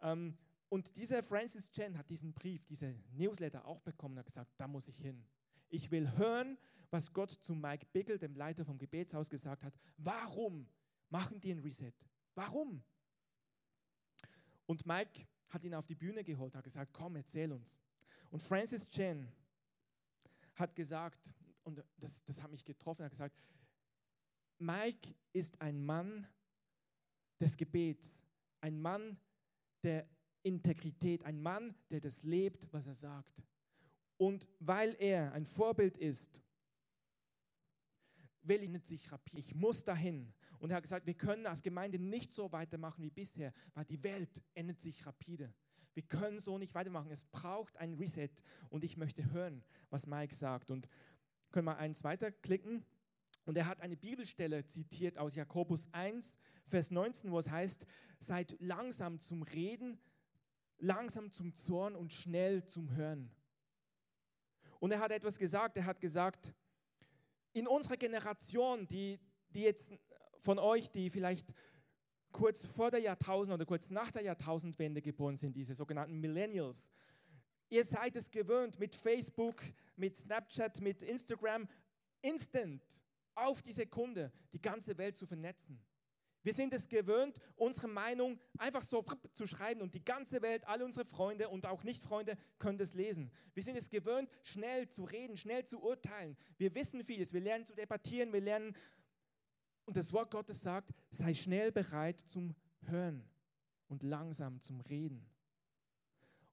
[0.00, 0.36] Ähm,
[0.68, 4.68] und dieser Francis Chen hat diesen Brief, diese Newsletter auch bekommen und hat gesagt, da
[4.68, 5.24] muss ich hin.
[5.68, 6.58] Ich will hören,
[6.90, 9.74] was Gott zu Mike Bickel, dem Leiter vom Gebetshaus, gesagt hat.
[9.96, 10.68] Warum
[11.10, 11.92] machen die ein Reset?
[12.34, 12.82] Warum?
[14.66, 17.80] Und Mike hat ihn auf die Bühne geholt, hat gesagt, komm, erzähl uns.
[18.30, 19.32] Und Francis Chen
[20.54, 23.40] hat gesagt, und das, das hat mich getroffen, hat gesagt,
[24.58, 26.26] Mike ist ein Mann
[27.40, 28.12] des Gebets,
[28.60, 29.18] ein Mann
[29.82, 30.08] der
[30.42, 33.42] Integrität, ein Mann, der das lebt, was er sagt.
[34.16, 36.42] Und weil er ein Vorbild ist
[38.48, 39.40] will ich sich rapide.
[39.40, 40.32] Ich muss dahin.
[40.58, 44.02] Und er hat gesagt, wir können als Gemeinde nicht so weitermachen wie bisher, weil die
[44.02, 45.52] Welt ändert sich rapide.
[45.94, 47.10] Wir können so nicht weitermachen.
[47.10, 48.30] Es braucht ein Reset.
[48.68, 50.70] Und ich möchte hören, was Mike sagt.
[50.70, 50.88] Und
[51.50, 52.84] können wir eins weiterklicken.
[53.44, 56.34] Und er hat eine Bibelstelle zitiert aus Jakobus 1,
[56.66, 57.86] Vers 19, wo es heißt,
[58.18, 59.98] seid langsam zum Reden,
[60.78, 63.30] langsam zum Zorn und schnell zum Hören.
[64.80, 65.76] Und er hat etwas gesagt.
[65.76, 66.52] Er hat gesagt,
[67.52, 69.18] in unserer Generation, die,
[69.50, 69.90] die jetzt
[70.40, 71.54] von euch, die vielleicht
[72.32, 76.84] kurz vor der Jahrtausend oder kurz nach der Jahrtausendwende geboren sind, diese sogenannten Millennials,
[77.70, 79.62] ihr seid es gewöhnt, mit Facebook,
[79.96, 81.66] mit Snapchat, mit Instagram,
[82.20, 82.82] instant,
[83.34, 85.80] auf die Sekunde, die ganze Welt zu vernetzen.
[86.46, 90.84] Wir sind es gewöhnt, unsere Meinung einfach so zu schreiben und die ganze Welt, alle
[90.84, 93.32] unsere Freunde und auch Nicht-Freunde können das lesen.
[93.52, 96.36] Wir sind es gewöhnt, schnell zu reden, schnell zu urteilen.
[96.56, 98.76] Wir wissen vieles, wir lernen zu debattieren, wir lernen.
[99.86, 103.28] Und das Wort Gottes sagt, sei schnell bereit zum Hören
[103.88, 105.26] und langsam zum Reden.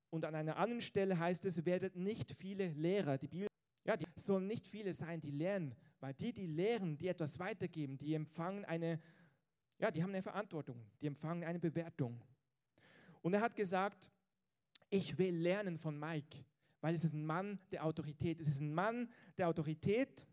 [0.09, 3.19] Und an einer anderen Stelle heißt es, werdet nicht viele Lehrer.
[3.19, 3.47] Die Bibel,
[3.85, 7.99] ja, die sollen nicht viele sein, die lernen, weil die, die lehren, die etwas weitergeben,
[7.99, 8.99] die empfangen eine
[9.83, 12.23] ja, die haben eine Verantwortung, die empfangen eine Bewertung.
[13.21, 14.09] Und er hat gesagt,
[14.89, 16.45] ich will lernen von Mike,
[16.79, 18.39] weil es ist ein Mann der Autorität.
[18.39, 20.25] Es ist ein Mann der Autorität.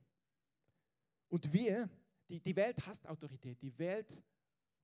[1.29, 1.91] Und wir,
[2.29, 3.61] die, die Welt hasst Autorität.
[3.61, 4.23] Die Welt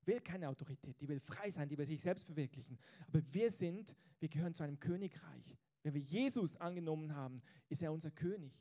[0.04, 1.00] will keine Autorität.
[1.00, 2.76] Die will frei sein, die will sich selbst verwirklichen.
[3.06, 5.56] Aber wir sind, wir gehören zu einem Königreich.
[5.84, 8.52] Wenn wir Jesus angenommen haben, ist er unser König.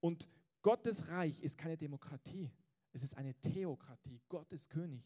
[0.00, 0.28] Und
[0.62, 2.50] Gottes Reich ist keine Demokratie.
[2.92, 4.20] Es ist eine Theokratie.
[4.28, 5.02] Gott ist König.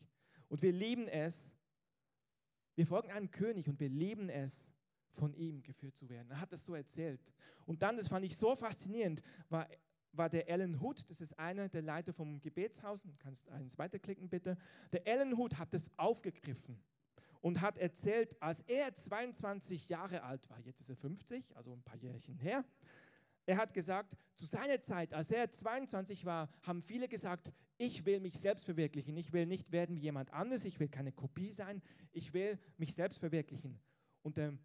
[0.48, 1.52] Und wir lieben es.
[2.74, 4.70] Wir folgen einem König und wir lieben es,
[5.16, 6.30] von ihm geführt zu werden.
[6.30, 7.20] Er hat das so erzählt.
[7.64, 9.66] Und dann, das fand ich so faszinierend, war,
[10.12, 14.28] war der Alan Hood, das ist einer der Leiter vom Gebetshaus, du kannst eins weiterklicken
[14.28, 14.56] bitte.
[14.92, 16.78] Der Alan Hood hat das aufgegriffen
[17.40, 21.82] und hat erzählt, als er 22 Jahre alt war, jetzt ist er 50, also ein
[21.82, 22.64] paar Jährchen her,
[23.46, 28.20] er hat gesagt, zu seiner Zeit, als er 22 war, haben viele gesagt, ich will
[28.20, 29.16] mich selbst verwirklichen.
[29.16, 30.64] Ich will nicht werden wie jemand anderes.
[30.64, 31.80] Ich will keine Kopie sein.
[32.12, 33.78] Ich will mich selbst verwirklichen.
[34.22, 34.58] Und der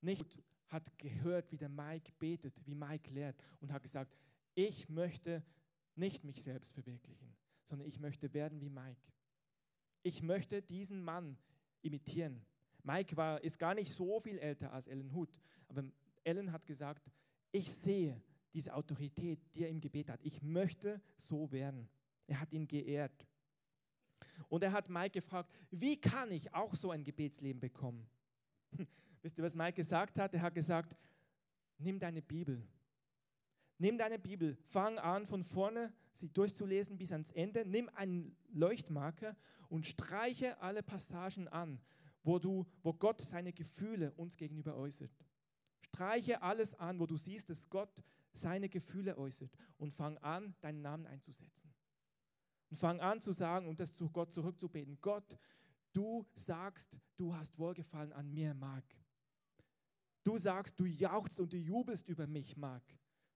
[0.00, 4.16] nicht hat gehört, wie der Mike betet, wie Mike lehrt und hat gesagt,
[4.54, 5.42] ich möchte
[5.94, 9.00] nicht mich selbst verwirklichen, sondern ich möchte werden wie Mike.
[10.02, 11.38] Ich möchte diesen Mann
[11.80, 12.44] imitieren.
[12.82, 15.84] Mike war, ist gar nicht so viel älter als Ellen Hood, aber
[16.24, 17.10] Ellen hat gesagt,
[17.54, 18.20] ich sehe
[18.52, 20.20] diese Autorität, die er im Gebet hat.
[20.24, 21.88] Ich möchte so werden.
[22.26, 23.26] Er hat ihn geehrt.
[24.48, 28.08] Und er hat Mike gefragt, wie kann ich auch so ein Gebetsleben bekommen?
[29.22, 30.34] Wisst ihr, was Mike gesagt hat?
[30.34, 30.96] Er hat gesagt,
[31.78, 32.66] nimm deine Bibel.
[33.78, 37.64] Nimm deine Bibel, fang an von vorne, sie durchzulesen bis ans Ende.
[37.64, 39.36] Nimm einen Leuchtmarker
[39.68, 41.80] und streiche alle Passagen an,
[42.24, 45.12] wo, du, wo Gott seine Gefühle uns gegenüber äußert.
[45.84, 50.82] Streiche alles an, wo du siehst, dass Gott seine Gefühle äußert und fang an, deinen
[50.82, 51.72] Namen einzusetzen.
[52.70, 54.98] Und fang an zu sagen und das zu Gott zurückzubeten.
[55.00, 55.38] Gott,
[55.92, 58.84] du sagst, du hast Wohlgefallen an mir, Mark.
[60.24, 62.82] Du sagst, du jauchzt und du jubelst über mich, Mark.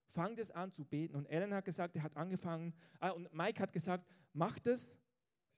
[0.07, 1.15] Fang das an zu beten.
[1.15, 4.91] Und Ellen hat gesagt, er hat angefangen, ah, und Mike hat gesagt, mach das,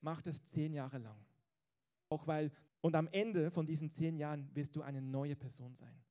[0.01, 1.25] mach das zehn Jahre lang.
[2.09, 2.51] Auch weil
[2.81, 6.03] Und am Ende von diesen zehn Jahren wirst du eine neue Person sein.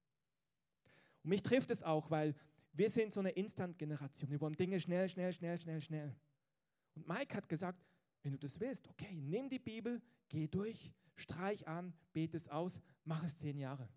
[1.22, 2.35] Und mich trifft es auch, weil
[2.72, 4.30] wir sind so eine Instant-Generation.
[4.30, 6.16] Wir wollen Dinge schnell, schnell, schnell, schnell, schnell.
[6.94, 7.85] Und Mike hat gesagt,
[8.22, 12.80] wenn du das willst, okay, nimm die Bibel, geh durch, streich an, bete es aus,
[13.04, 13.88] mach es zehn Jahre.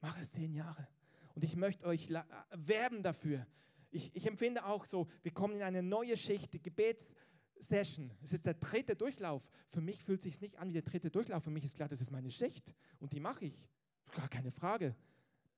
[0.00, 0.88] Mach es zehn Jahre.
[1.34, 2.10] Und ich möchte euch
[2.50, 3.46] werben dafür.
[3.90, 8.10] Ich, ich empfinde auch so, wir kommen in eine neue Schicht, die Gebetssession.
[8.22, 9.48] Es ist der dritte Durchlauf.
[9.68, 11.44] Für mich fühlt es sich nicht an wie der dritte Durchlauf.
[11.44, 13.68] Für mich ist klar, das ist meine Schicht und die mache ich.
[14.12, 14.94] Gar keine Frage.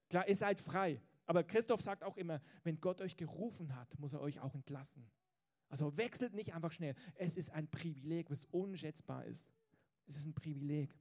[0.08, 1.00] Klar, ihr seid frei.
[1.26, 5.10] Aber Christoph sagt auch immer, wenn Gott euch gerufen hat, muss er euch auch entlassen.
[5.68, 6.94] Also wechselt nicht einfach schnell.
[7.14, 9.48] Es ist ein Privileg, was unschätzbar ist.
[10.06, 10.94] Es ist ein Privileg.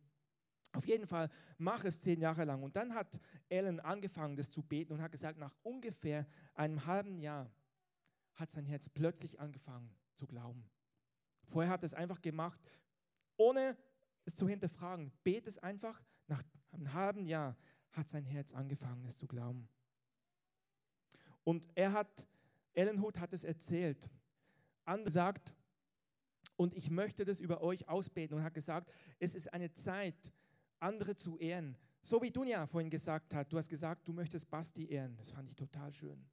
[0.71, 2.63] Auf jeden Fall mach es zehn Jahre lang.
[2.63, 7.19] Und dann hat Ellen angefangen, das zu beten und hat gesagt, nach ungefähr einem halben
[7.19, 7.51] Jahr
[8.33, 10.67] hat sein Herz plötzlich angefangen zu glauben.
[11.43, 12.59] Vorher hat es einfach gemacht,
[13.37, 13.77] ohne
[14.25, 15.11] es zu hinterfragen.
[15.23, 16.01] Bet es einfach.
[16.27, 16.41] Nach
[16.73, 17.55] einem halben Jahr
[17.91, 19.67] hat sein Herz angefangen, es zu glauben.
[21.43, 22.27] Und er hat,
[22.73, 24.09] Ellen Hood hat es erzählt,
[24.85, 25.53] angesagt,
[26.55, 30.31] und ich möchte das über euch ausbeten und hat gesagt, es ist eine Zeit,
[30.79, 31.77] andere zu ehren.
[32.01, 35.15] So wie Dunja vorhin gesagt hat, du hast gesagt, du möchtest Basti ehren.
[35.17, 36.23] Das fand ich total schön.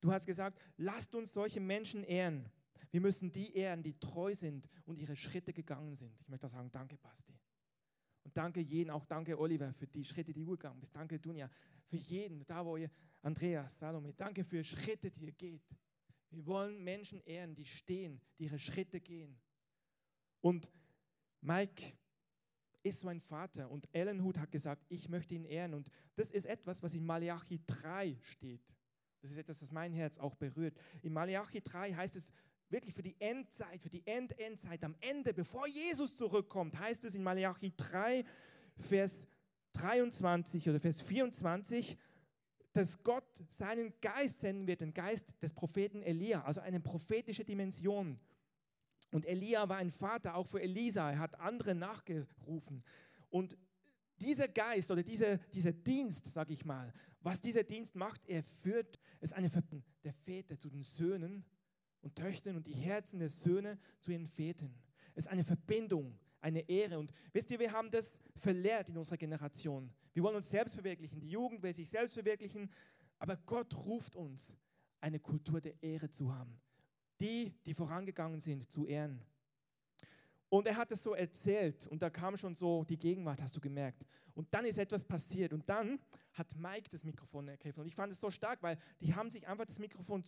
[0.00, 2.48] Du hast gesagt, lasst uns solche Menschen ehren.
[2.90, 6.18] Wir müssen die ehren, die treu sind und ihre Schritte gegangen sind.
[6.20, 7.34] Ich möchte sagen, danke Basti.
[8.28, 10.94] Und danke jeden, auch danke Oliver für die Schritte, die du gegangen bist.
[10.94, 11.48] Danke Dunja
[11.86, 12.90] für jeden, da wo ihr,
[13.22, 15.62] Andreas, Salome, danke für Schritte, die ihr geht.
[16.28, 19.40] Wir wollen Menschen ehren, die stehen, die ihre Schritte gehen.
[20.42, 20.70] Und
[21.40, 21.96] Mike
[22.82, 25.72] ist so ein Vater und Ellen Hood hat gesagt, ich möchte ihn ehren.
[25.72, 28.60] Und das ist etwas, was in Malachi 3 steht.
[29.22, 30.76] Das ist etwas, was mein Herz auch berührt.
[31.00, 32.30] In Malachi 3 heißt es
[32.70, 37.22] wirklich für die Endzeit, für die End-Endzeit, am Ende, bevor Jesus zurückkommt, heißt es in
[37.22, 38.24] Malachi 3,
[38.76, 39.26] Vers
[39.74, 41.96] 23 oder Vers 24,
[42.72, 48.18] dass Gott seinen Geist senden wird, den Geist des Propheten Elia, also eine prophetische Dimension.
[49.10, 52.84] Und Elia war ein Vater auch für Elisa, er hat andere nachgerufen.
[53.30, 53.56] Und
[54.20, 58.98] dieser Geist oder diese, dieser Dienst, sage ich mal, was dieser Dienst macht, er führt,
[59.20, 61.44] es eine Verbindung der Väter zu den Söhnen
[62.00, 64.74] und Töchtern und die Herzen der Söhne zu ihren Vätern.
[65.14, 66.98] Es ist eine Verbindung, eine Ehre.
[66.98, 69.90] Und wisst ihr, wir haben das verlehrt in unserer Generation.
[70.14, 72.70] Wir wollen uns selbst verwirklichen, die Jugend will sich selbst verwirklichen,
[73.18, 74.52] aber Gott ruft uns,
[75.00, 76.60] eine Kultur der Ehre zu haben
[77.20, 79.20] die, die vorangegangen sind, zu ehren.
[80.50, 83.60] Und er hat es so erzählt und da kam schon so die Gegenwart, hast du
[83.60, 84.06] gemerkt.
[84.34, 85.98] Und dann ist etwas passiert und dann
[86.32, 87.80] hat Mike das Mikrofon ergriffen.
[87.80, 90.24] Und ich fand es so stark, weil die haben sich einfach das Mikrofon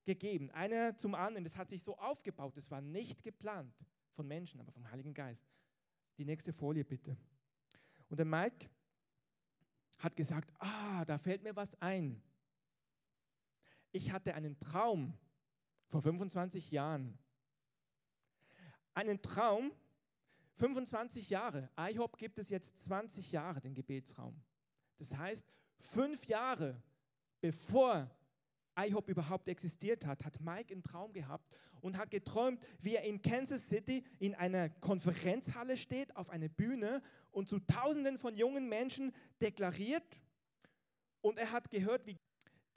[0.00, 1.44] zugegeben, einer zum anderen.
[1.44, 3.74] Das hat sich so aufgebaut, das war nicht geplant
[4.12, 5.46] von Menschen, aber vom Heiligen Geist.
[6.18, 7.16] Die nächste Folie bitte.
[8.08, 8.68] Und der Mike
[9.98, 12.22] hat gesagt, ah, da fällt mir was ein.
[13.92, 15.14] Ich hatte einen Traum
[15.86, 17.18] vor 25 Jahren.
[18.94, 19.72] Einen Traum,
[20.54, 21.70] 25 Jahre.
[21.78, 24.40] IHOP gibt es jetzt 20 Jahre, den Gebetsraum.
[24.98, 25.46] Das heißt,
[25.78, 26.82] fünf Jahre
[27.40, 28.10] bevor
[28.86, 33.22] IHOP überhaupt existiert hat, hat Mike einen Traum gehabt und hat geträumt, wie er in
[33.22, 39.12] Kansas City in einer Konferenzhalle steht, auf einer Bühne und zu Tausenden von jungen Menschen
[39.40, 40.04] deklariert.
[41.20, 42.16] Und er hat gehört, wie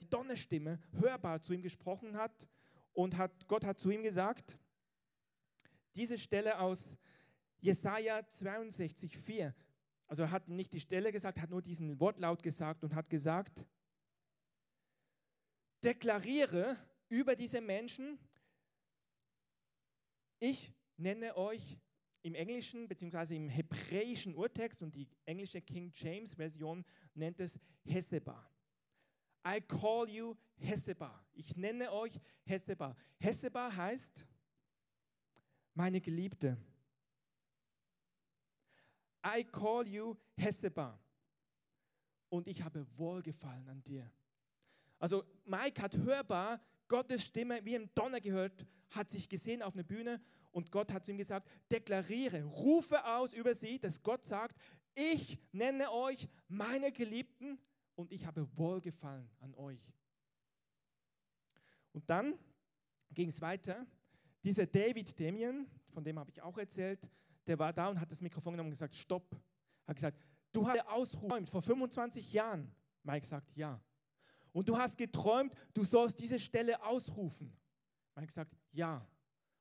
[0.00, 2.48] die Donnerstimme hörbar zu ihm gesprochen hat
[2.92, 4.58] und hat, Gott hat zu ihm gesagt,
[5.96, 6.98] diese Stelle aus
[7.60, 9.54] Jesaja 62, 4,
[10.06, 13.64] also er hat nicht die Stelle gesagt, hat nur diesen Wortlaut gesagt und hat gesagt,
[15.84, 16.76] deklariere
[17.08, 18.18] über diese Menschen,
[20.38, 21.78] ich nenne euch
[22.22, 23.36] im englischen bzw.
[23.36, 28.50] im hebräischen Urtext und die englische King James Version nennt es Heseba.
[29.46, 31.22] I call you Heseba.
[31.34, 32.96] Ich nenne euch Heseba.
[33.18, 34.26] Heseba heißt
[35.74, 36.56] meine Geliebte.
[39.24, 40.98] I call you Heseba.
[42.30, 44.10] Und ich habe Wohlgefallen an dir.
[45.04, 49.82] Also Mike hat hörbar Gottes Stimme wie im Donner gehört, hat sich gesehen auf einer
[49.82, 50.18] Bühne
[50.50, 54.56] und Gott hat zu ihm gesagt, deklariere, rufe aus über sie, dass Gott sagt,
[54.94, 57.58] ich nenne euch meine Geliebten
[57.96, 59.92] und ich habe Wohlgefallen an euch.
[61.92, 62.38] Und dann
[63.10, 63.86] ging es weiter.
[64.42, 67.10] Dieser David Damien, von dem habe ich auch erzählt,
[67.46, 69.36] der war da und hat das Mikrofon genommen und gesagt, stopp.
[69.86, 70.18] Hat gesagt,
[70.50, 72.74] du hast ausgeräumt vor 25 Jahren.
[73.02, 73.78] Mike sagt, ja.
[74.54, 77.54] Und du hast geträumt, du sollst diese Stelle ausrufen.
[78.14, 79.06] Mike sagt, ja.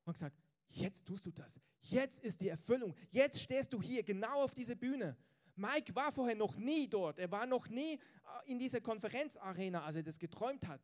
[0.06, 0.38] Und gesagt,
[0.73, 1.60] Jetzt tust du das.
[1.82, 2.95] Jetzt ist die Erfüllung.
[3.12, 5.15] Jetzt stehst du hier genau auf dieser Bühne.
[5.56, 7.19] Mike war vorher noch nie dort.
[7.19, 7.99] Er war noch nie äh,
[8.51, 10.82] in dieser Konferenzarena, als er das geträumt hat.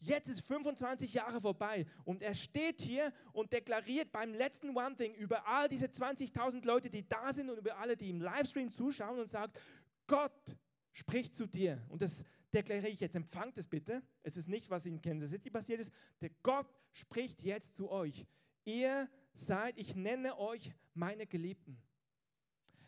[0.00, 5.14] Jetzt ist 25 Jahre vorbei und er steht hier und deklariert beim letzten One Thing
[5.14, 9.20] über all diese 20.000 Leute, die da sind und über alle, die im Livestream zuschauen
[9.20, 9.60] und sagt,
[10.08, 10.56] Gott
[10.90, 11.80] spricht zu dir.
[11.88, 13.16] Und das deklariere ich jetzt.
[13.16, 14.02] Empfangt es bitte.
[14.22, 15.92] Es ist nicht, was in Kansas City passiert ist.
[16.20, 18.26] Der Gott spricht jetzt zu euch.
[18.64, 21.80] Ihr seid, ich nenne euch meine Geliebten.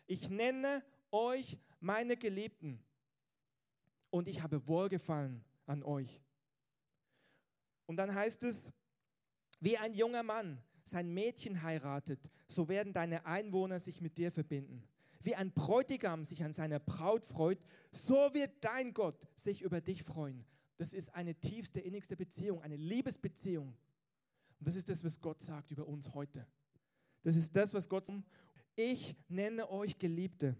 [0.07, 2.83] Ich nenne euch meine Geliebten.
[4.09, 6.21] Und ich habe Wohlgefallen an euch.
[7.85, 8.69] Und dann heißt es,
[9.59, 14.87] wie ein junger Mann sein Mädchen heiratet, so werden deine Einwohner sich mit dir verbinden.
[15.25, 17.59] Wie ein Bräutigam sich an seiner Braut freut,
[17.91, 20.45] so wird dein Gott sich über dich freuen.
[20.77, 23.69] Das ist eine tiefste, innigste Beziehung, eine Liebesbeziehung.
[24.59, 26.45] Und das ist das, was Gott sagt über uns heute.
[27.23, 28.21] Das ist das, was Gott sagt.
[28.75, 30.55] Ich nenne euch Geliebte.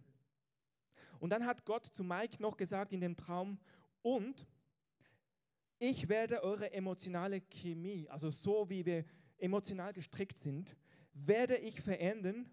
[1.20, 3.60] Und dann hat Gott zu Mike noch gesagt in dem Traum,
[4.02, 4.48] und
[5.78, 9.06] ich werde eure emotionale Chemie, also so wie wir
[9.38, 10.76] emotional gestrickt sind,
[11.14, 12.50] werde ich verändern,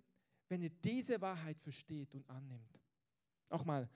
[0.53, 2.79] wenn ihr diese Wahrheit versteht und annimmt.
[3.49, 3.89] Auch mal,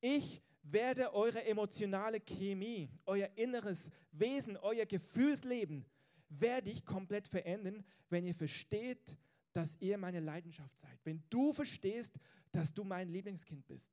[0.00, 5.84] ich werde eure emotionale Chemie, euer inneres Wesen, euer Gefühlsleben,
[6.28, 9.18] werde ich komplett verändern, wenn ihr versteht,
[9.52, 11.00] dass ihr meine Leidenschaft seid.
[11.02, 12.16] Wenn du verstehst,
[12.52, 13.90] dass du mein Lieblingskind bist.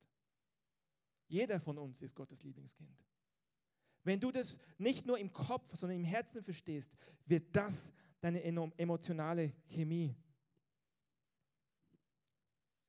[1.28, 3.04] Jeder von uns ist Gottes Lieblingskind.
[4.04, 9.54] Wenn du das nicht nur im Kopf, sondern im Herzen verstehst, wird das deine emotionale
[9.70, 10.16] Chemie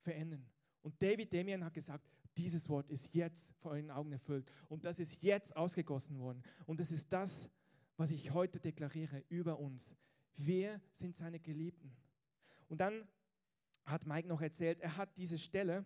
[0.03, 0.47] verändern.
[0.83, 4.99] Und David Damian hat gesagt, dieses Wort ist jetzt vor euren Augen erfüllt und das
[4.99, 6.43] ist jetzt ausgegossen worden.
[6.67, 7.49] Und das ist das,
[7.97, 9.97] was ich heute deklariere über uns.
[10.37, 11.95] Wir sind seine Geliebten.
[12.69, 13.07] Und dann
[13.85, 15.85] hat Mike noch erzählt, er hat diese Stelle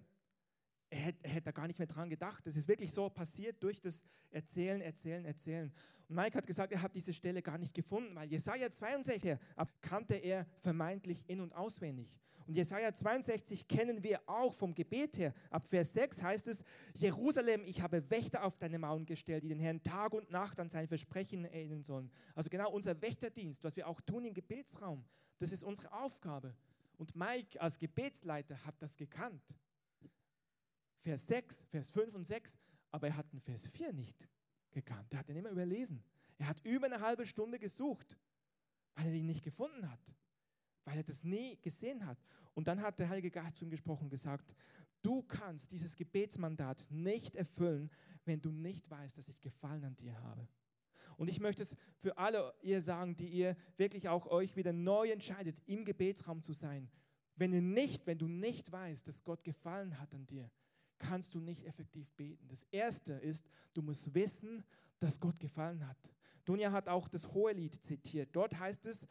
[0.91, 2.47] er hätte, hätte da gar nicht mehr dran gedacht.
[2.47, 5.73] Das ist wirklich so passiert durch das Erzählen, Erzählen, Erzählen.
[6.09, 9.37] Und Mike hat gesagt, er hat diese Stelle gar nicht gefunden, weil Jesaja 62
[9.81, 12.17] kannte er vermeintlich in- und auswendig.
[12.47, 15.35] Und Jesaja 62 kennen wir auch vom Gebet her.
[15.51, 16.63] Ab Vers 6 heißt es:
[16.95, 20.71] Jerusalem, ich habe Wächter auf deine Mauern gestellt, die den Herrn Tag und Nacht an
[20.71, 22.09] sein Versprechen erinnern sollen.
[22.37, 25.05] Also genau unser Wächterdienst, was wir auch tun im Gebetsraum,
[25.39, 26.55] das ist unsere Aufgabe.
[26.99, 29.43] Und Mike als Gebetsleiter hat das gekannt.
[31.07, 32.57] Vers 6, Vers 5 und 6,
[32.91, 34.29] aber er hat den Vers 4 nicht
[34.73, 35.13] gekannt.
[35.13, 36.03] Er hat ihn immer überlesen.
[36.37, 38.19] Er hat über eine halbe Stunde gesucht,
[38.97, 40.01] weil er ihn nicht gefunden hat,
[40.85, 42.19] weil er das nie gesehen hat.
[42.55, 44.57] Und dann hat der Heilige Geist zu ihm gesprochen und gesagt,
[45.01, 47.89] du kannst dieses Gebetsmandat nicht erfüllen,
[48.25, 50.49] wenn du nicht weißt, dass ich Gefallen an dir habe.
[51.17, 55.13] Und ich möchte es für alle ihr sagen, die ihr wirklich auch euch wieder neu
[55.13, 56.91] entscheidet, im Gebetsraum zu sein.
[57.37, 60.51] Wenn ihr nicht, wenn du nicht weißt, dass Gott Gefallen hat an dir,
[60.99, 62.49] kannst du nicht effektiv beten.
[62.49, 64.65] Das Erste ist, du musst wissen,
[65.01, 65.99] dass Gott gefallen hat.
[66.45, 68.31] Dunja hat auch das Hohelied zitiert.
[68.33, 69.07] Dort heißt es,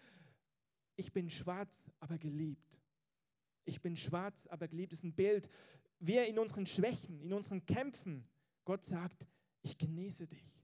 [0.95, 2.81] ich bin schwarz, aber geliebt.
[3.65, 5.49] Ich bin schwarz, aber geliebt Das ist ein Bild.
[5.99, 8.27] Wir in unseren Schwächen, in unseren Kämpfen,
[8.63, 9.27] Gott sagt,
[9.61, 10.55] ich genieße dich.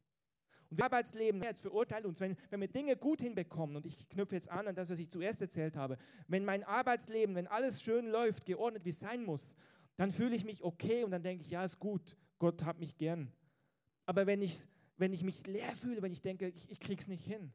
[0.69, 4.35] Und wir Arbeitsleben jetzt verurteilt uns, wenn, wenn wir Dinge gut hinbekommen, und ich knüpfe
[4.35, 8.07] jetzt an an das, was ich zuerst erzählt habe, wenn mein Arbeitsleben, wenn alles schön
[8.07, 9.53] läuft, geordnet wie es sein muss,
[10.01, 12.97] dann fühle ich mich okay und dann denke ich, ja, ist gut, Gott hat mich
[12.97, 13.31] gern.
[14.07, 14.57] Aber wenn ich,
[14.97, 17.53] wenn ich mich leer fühle, wenn ich denke, ich, ich krieg's nicht hin,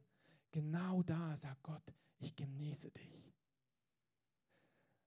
[0.53, 1.83] genau da sagt Gott,
[2.21, 3.35] ich genieße dich.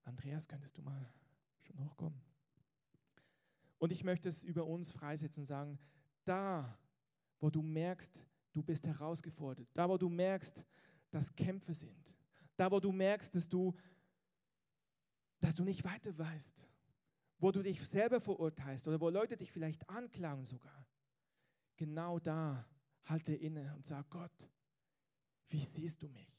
[0.04, 1.10] Andreas, könntest du mal
[1.62, 2.20] schon hochkommen?
[3.78, 5.78] Und ich möchte es über uns freisetzen und sagen,
[6.26, 6.78] da,
[7.40, 8.22] wo du merkst,
[8.52, 10.62] du bist herausgefordert, da, wo du merkst,
[11.10, 12.18] dass Kämpfe sind,
[12.58, 13.74] da, wo du merkst, dass du,
[15.40, 16.66] dass du nicht weiter weißt,
[17.40, 20.86] wo du dich selber verurteilst oder wo Leute dich vielleicht anklagen sogar,
[21.76, 22.68] genau da
[23.04, 24.48] halte inne und sag Gott,
[25.48, 26.30] wie siehst du mich?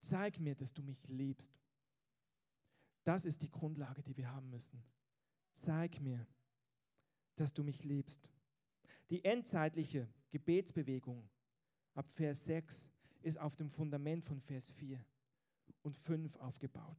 [0.00, 1.52] Zeig mir, dass du mich liebst.
[3.04, 4.82] Das ist die Grundlage, die wir haben müssen.
[5.54, 6.26] Zeig mir,
[7.36, 8.28] dass du mich liebst.
[9.08, 11.28] Die endzeitliche Gebetsbewegung
[11.94, 12.86] ab Vers 6
[13.22, 15.04] ist auf dem Fundament von Vers 4
[15.82, 16.98] und 5 aufgebaut.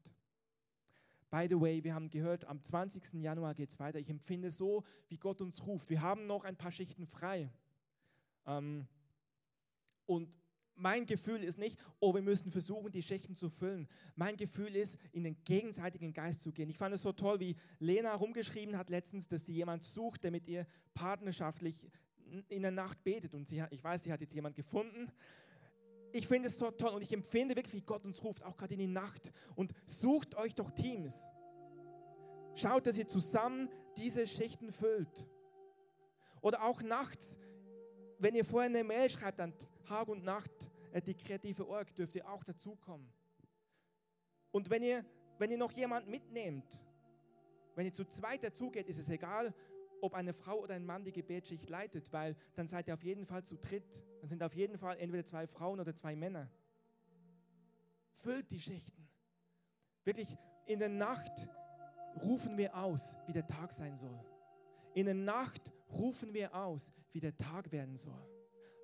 [1.32, 3.14] By the way, wir haben gehört, am 20.
[3.14, 4.00] Januar geht es weiter.
[4.00, 5.90] Ich empfinde so, wie Gott uns ruft.
[5.90, 7.50] Wir haben noch ein paar Schichten frei.
[8.46, 8.86] Ähm,
[10.06, 10.38] und
[10.76, 13.88] mein Gefühl ist nicht, oh, wir müssen versuchen, die Schichten zu füllen.
[14.16, 16.70] Mein Gefühl ist, in den gegenseitigen Geist zu gehen.
[16.70, 20.32] Ich fand es so toll, wie Lena rumgeschrieben hat letztens, dass sie jemand sucht, der
[20.32, 21.88] mit ihr partnerschaftlich
[22.50, 23.34] in der Nacht betet.
[23.34, 25.10] Und sie, ich weiß, sie hat jetzt jemand gefunden.
[26.14, 28.74] Ich finde es so toll und ich empfinde wirklich, wie Gott uns ruft, auch gerade
[28.74, 29.32] in die Nacht.
[29.56, 31.24] Und sucht euch doch Teams.
[32.56, 35.28] Schaut, dass ihr zusammen diese Schichten füllt.
[36.42, 37.38] Oder auch nachts,
[38.20, 39.54] wenn ihr vorher eine Mail schreibt an
[39.86, 40.52] Tag und Nacht,
[40.92, 43.12] äh, die kreative Org, dürft ihr auch dazukommen.
[44.52, 45.06] Und wenn ihr,
[45.38, 46.82] wenn ihr noch jemand mitnehmt,
[47.76, 49.54] wenn ihr zu zweit dazugeht, ist es egal,
[50.02, 53.26] ob eine Frau oder ein Mann die Gebetsschicht leitet, weil dann seid ihr auf jeden
[53.26, 54.02] Fall zu dritt.
[54.20, 56.50] Dann sind auf jeden Fall entweder zwei Frauen oder zwei Männer.
[58.16, 59.08] Füllt die Schichten.
[60.04, 61.48] Wirklich, in der Nacht
[62.24, 64.20] rufen wir aus, wie der Tag sein soll.
[64.94, 68.28] In der Nacht rufen wir aus, wie der Tag werden soll.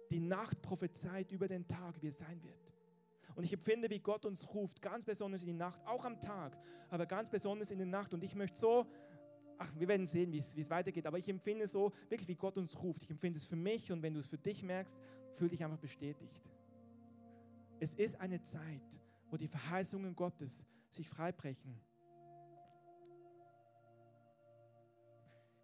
[0.10, 2.68] Die Nacht prophezeit über den Tag, wie es sein wird.
[3.36, 6.58] Und ich empfinde, wie Gott uns ruft, ganz besonders in die Nacht, auch am Tag,
[6.90, 8.14] aber ganz besonders in der Nacht.
[8.14, 8.88] Und ich möchte so
[9.58, 11.06] ach, wir werden sehen, wie es weitergeht.
[11.06, 13.04] Aber ich empfinde so wirklich, wie Gott uns ruft.
[13.04, 14.98] Ich empfinde es für mich und wenn du es für dich merkst,
[15.34, 16.42] fühl dich einfach bestätigt.
[17.80, 21.80] Es ist eine Zeit, wo die Verheißungen Gottes sich freibrechen.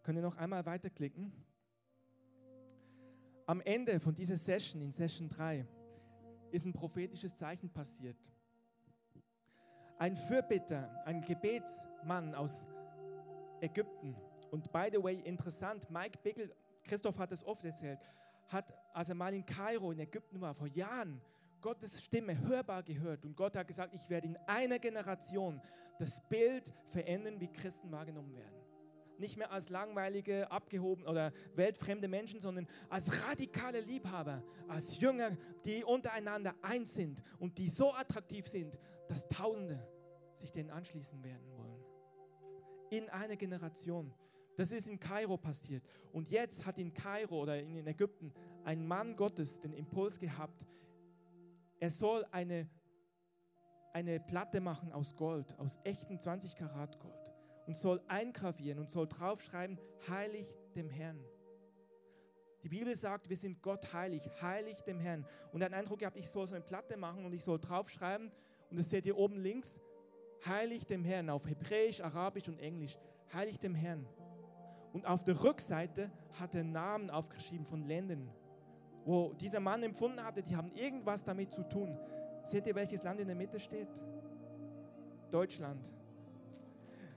[0.03, 1.31] Können wir noch einmal weiterklicken?
[3.45, 5.65] Am Ende von dieser Session, in Session 3,
[6.51, 8.17] ist ein prophetisches Zeichen passiert.
[9.97, 12.63] Ein Fürbitter, ein Gebetsmann aus
[13.63, 14.15] Ägypten.
[14.51, 16.53] Und by the way, interessant, Mike Bickel,
[16.83, 17.99] Christoph hat es oft erzählt,
[18.49, 21.21] hat, als er mal in Kairo in Ägypten war, vor Jahren,
[21.61, 23.23] Gottes Stimme hörbar gehört.
[23.23, 25.61] Und Gott hat gesagt, ich werde in einer Generation
[25.97, 28.59] das Bild verändern, wie Christen wahrgenommen werden.
[29.17, 35.85] Nicht mehr als langweilige, abgehoben oder weltfremde Menschen, sondern als radikale Liebhaber, als Jünger, die
[35.85, 39.87] untereinander eins sind und die so attraktiv sind, dass Tausende
[40.35, 41.82] sich denen anschließen werden wollen
[42.97, 44.13] in einer Generation.
[44.55, 45.83] Das ist in Kairo passiert.
[46.11, 48.31] Und jetzt hat in Kairo oder in Ägypten
[48.63, 50.63] ein Mann Gottes den Impuls gehabt,
[51.79, 52.69] er soll eine,
[53.93, 57.33] eine Platte machen aus Gold, aus echten 20 Karat Gold
[57.65, 61.19] und soll eingravieren und soll draufschreiben, heilig dem Herrn.
[62.61, 65.25] Die Bibel sagt, wir sind Gott heilig, heilig dem Herrn.
[65.51, 68.31] Und den Eindruck gehabt, ich soll so eine Platte machen und ich soll draufschreiben,
[68.69, 69.79] und das seht ihr oben links,
[70.45, 72.97] heilig dem Herrn, auf Hebräisch, Arabisch und Englisch,
[73.33, 74.05] heilig dem Herrn.
[74.93, 78.29] Und auf der Rückseite hat er Namen aufgeschrieben von Ländern,
[79.05, 81.97] wo dieser Mann empfunden hatte, die haben irgendwas damit zu tun.
[82.43, 83.89] Seht ihr, welches Land in der Mitte steht?
[85.31, 85.91] Deutschland.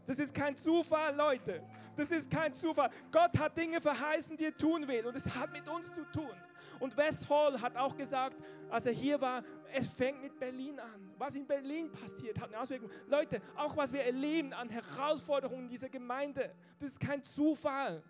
[0.07, 1.63] Das ist kein Zufall, Leute.
[1.97, 2.91] Das ist kein Zufall.
[3.11, 5.07] Gott hat Dinge verheißen, die er tun will.
[5.07, 6.31] Und es hat mit uns zu tun.
[6.79, 8.37] Und Wes Hall hat auch gesagt,
[8.71, 9.43] als er hier war,
[9.73, 11.11] es fängt mit Berlin an.
[11.19, 12.91] Was in Berlin passiert, hat eine Auswirkung.
[13.09, 18.03] Leute, auch was wir erleben an Herausforderungen dieser Gemeinde, das ist kein Zufall.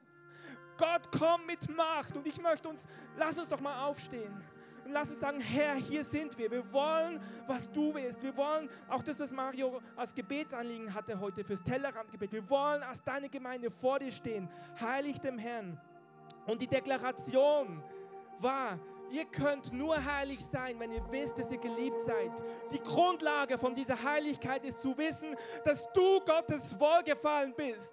[0.77, 2.15] Gott kommt mit Macht.
[2.17, 2.85] Und ich möchte uns,
[3.17, 4.35] lass uns doch mal aufstehen.
[4.87, 6.49] Und lass uns sagen, Herr, hier sind wir.
[6.49, 8.23] Wir wollen, was du willst.
[8.23, 12.31] Wir wollen auch das, was Mario als Gebetsanliegen hatte heute fürs Tellerrandgebet.
[12.31, 14.49] Wir wollen als deine Gemeinde vor dir stehen.
[14.81, 15.81] Heilig dem Herrn.
[16.47, 17.83] Und die Deklaration,
[18.39, 18.79] war,
[19.11, 22.33] ihr könnt nur heilig sein, wenn ihr wisst, dass ihr geliebt seid.
[22.71, 25.35] Die Grundlage von dieser Heiligkeit ist zu wissen,
[25.65, 27.93] dass du Gottes Wohlgefallen bist.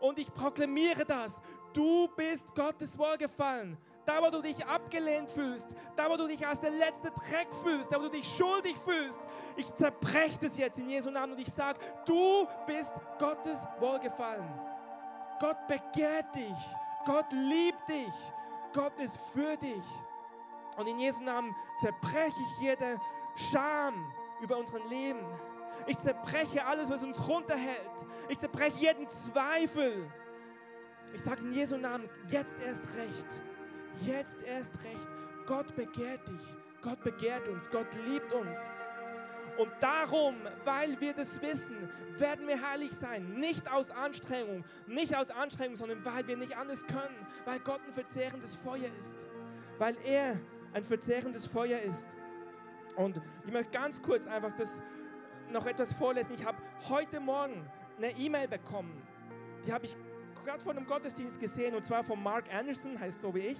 [0.00, 1.36] Und ich proklamiere das.
[1.72, 3.78] Du bist Gottes Wohlgefallen.
[4.04, 7.92] Da, wo du dich abgelehnt fühlst, da, wo du dich als der letzte Dreck fühlst,
[7.92, 9.20] da, wo du dich schuldig fühlst,
[9.54, 14.48] ich zerbreche das jetzt in Jesu Namen und ich sage, du bist Gottes Wohlgefallen.
[15.38, 16.76] Gott begehrt dich.
[17.04, 18.14] Gott liebt dich.
[18.72, 19.84] Gott ist für dich.
[20.76, 23.00] Und in Jesu Namen zerbreche ich jede
[23.50, 23.94] Scham
[24.40, 25.20] über unseren Leben.
[25.86, 28.06] Ich zerbreche alles, was uns runterhält.
[28.28, 30.10] Ich zerbreche jeden Zweifel.
[31.14, 33.26] Ich sage in Jesu Namen, jetzt erst recht.
[34.00, 35.10] Jetzt erst recht.
[35.46, 36.56] Gott begehrt dich.
[36.80, 37.70] Gott begehrt uns.
[37.70, 38.60] Gott liebt uns.
[39.58, 41.88] Und darum, weil wir das wissen,
[42.18, 43.34] werden wir heilig sein.
[43.34, 47.26] Nicht aus Anstrengung, nicht aus Anstrengung, sondern weil wir nicht anders können.
[47.44, 49.14] Weil Gott ein verzehrendes Feuer ist.
[49.78, 50.40] Weil er
[50.72, 52.06] ein verzehrendes Feuer ist.
[52.96, 54.72] Und ich möchte ganz kurz einfach das
[55.50, 56.34] noch etwas vorlesen.
[56.34, 57.66] Ich habe heute Morgen
[57.98, 59.02] eine E-Mail bekommen.
[59.66, 59.96] Die habe ich
[60.44, 63.58] gerade vor einem Gottesdienst gesehen und zwar von Mark Anderson, heißt so wie ich.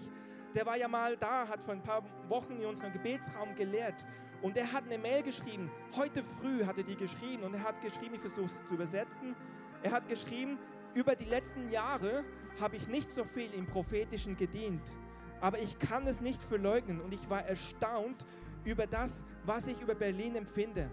[0.54, 4.04] Der war ja mal da, hat vor ein paar Wochen in unserem Gebetsraum gelehrt.
[4.42, 5.70] Und er hat eine Mail geschrieben.
[5.96, 7.44] Heute früh hat er die geschrieben.
[7.44, 9.34] Und er hat geschrieben, ich versuche es zu übersetzen.
[9.82, 10.58] Er hat geschrieben,
[10.94, 12.24] über die letzten Jahre
[12.60, 14.96] habe ich nicht so viel im Prophetischen gedient.
[15.40, 17.00] Aber ich kann es nicht verleugnen.
[17.00, 18.26] Und ich war erstaunt
[18.64, 20.90] über das, was ich über Berlin empfinde.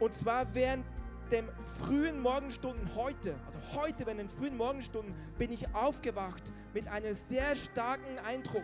[0.00, 0.84] Und zwar während
[1.30, 1.48] den
[1.78, 7.56] frühen Morgenstunden heute, also heute während den frühen Morgenstunden, bin ich aufgewacht mit einem sehr
[7.56, 8.62] starken Eindruck,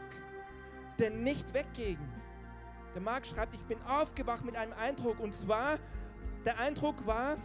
[0.99, 1.99] der nicht wegging
[2.95, 5.21] Der Marc schreibt, ich bin aufgewacht mit einem Eindruck.
[5.21, 5.79] Und zwar,
[6.45, 7.37] der Eindruck war,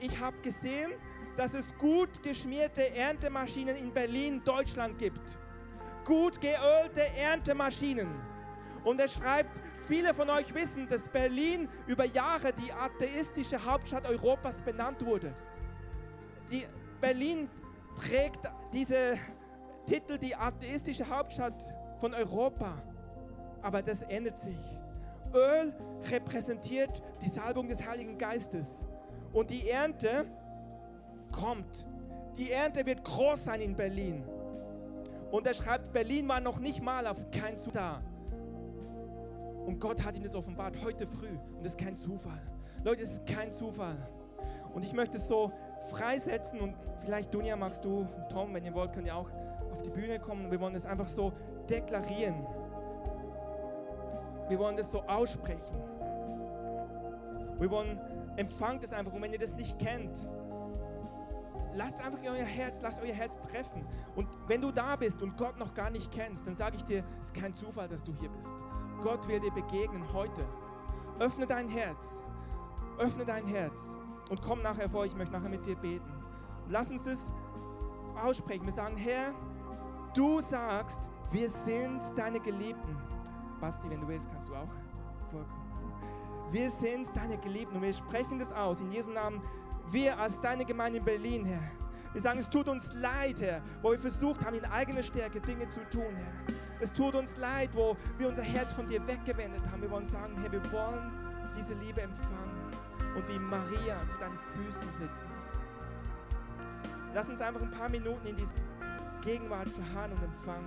[0.00, 0.92] ich habe gesehen,
[1.36, 5.38] dass es gut geschmierte Erntemaschinen in Berlin, Deutschland gibt.
[6.04, 8.33] Gut geölte Erntemaschinen.
[8.84, 14.60] Und er schreibt, viele von euch wissen, dass Berlin über Jahre die atheistische Hauptstadt Europas
[14.60, 15.34] benannt wurde.
[16.52, 16.66] Die
[17.00, 17.48] Berlin
[17.96, 18.40] trägt
[18.72, 19.18] diese
[19.86, 21.62] Titel, die atheistische Hauptstadt
[21.98, 22.82] von Europa.
[23.62, 24.58] Aber das ändert sich.
[25.32, 25.74] Öl
[26.10, 28.74] repräsentiert die Salbung des Heiligen Geistes.
[29.32, 30.26] Und die Ernte
[31.32, 31.86] kommt.
[32.36, 34.24] Die Ernte wird groß sein in Berlin.
[35.30, 38.02] Und er schreibt, Berlin war noch nicht mal auf kein Zufall da.
[39.64, 41.28] Und Gott hat ihm das offenbart heute früh.
[41.28, 42.40] Und das ist kein Zufall.
[42.82, 43.96] Leute, es ist kein Zufall.
[44.74, 45.52] Und ich möchte es so
[45.90, 49.30] freisetzen und vielleicht Dunja magst du, Tom, wenn ihr wollt, könnt ihr auch
[49.70, 50.50] auf die Bühne kommen.
[50.50, 51.32] Wir wollen es einfach so
[51.68, 52.46] deklarieren.
[54.48, 55.76] Wir wollen das so aussprechen.
[57.58, 57.98] Wir wollen,
[58.36, 59.12] empfangt es einfach.
[59.12, 60.26] Und wenn ihr das nicht kennt,
[61.74, 63.86] lasst einfach in euer Herz, lasst euer Herz treffen.
[64.14, 67.04] Und wenn du da bist und Gott noch gar nicht kennst, dann sage ich dir,
[67.20, 68.50] es ist kein Zufall, dass du hier bist.
[69.02, 70.44] Gott will dir begegnen heute.
[71.18, 72.08] Öffne dein Herz.
[72.98, 73.82] Öffne dein Herz.
[74.30, 76.12] Und komm nachher vor, ich möchte nachher mit dir beten.
[76.68, 77.24] Lass uns das
[78.22, 78.64] aussprechen.
[78.64, 79.34] Wir sagen, Herr,
[80.14, 82.96] du sagst, wir sind deine Geliebten.
[83.60, 84.68] Basti, wenn du willst, kannst du auch
[85.30, 85.64] vorkommen.
[86.50, 89.42] Wir sind deine Geliebten und wir sprechen das aus in Jesu Namen.
[89.90, 91.62] Wir als deine Gemeinde in Berlin, Herr.
[92.12, 95.66] Wir sagen, es tut uns leid, Herr, wo wir versucht haben, in eigener Stärke Dinge
[95.66, 96.63] zu tun, Herr.
[96.80, 99.80] Es tut uns leid, wo wir unser Herz von dir weggewendet haben.
[99.80, 101.12] Wir wollen sagen, Herr, wir wollen
[101.56, 102.70] diese Liebe empfangen
[103.14, 105.26] und wie Maria zu deinen Füßen sitzen.
[107.14, 108.54] Lass uns einfach ein paar Minuten in diese
[109.22, 110.66] Gegenwart verharren und empfangen.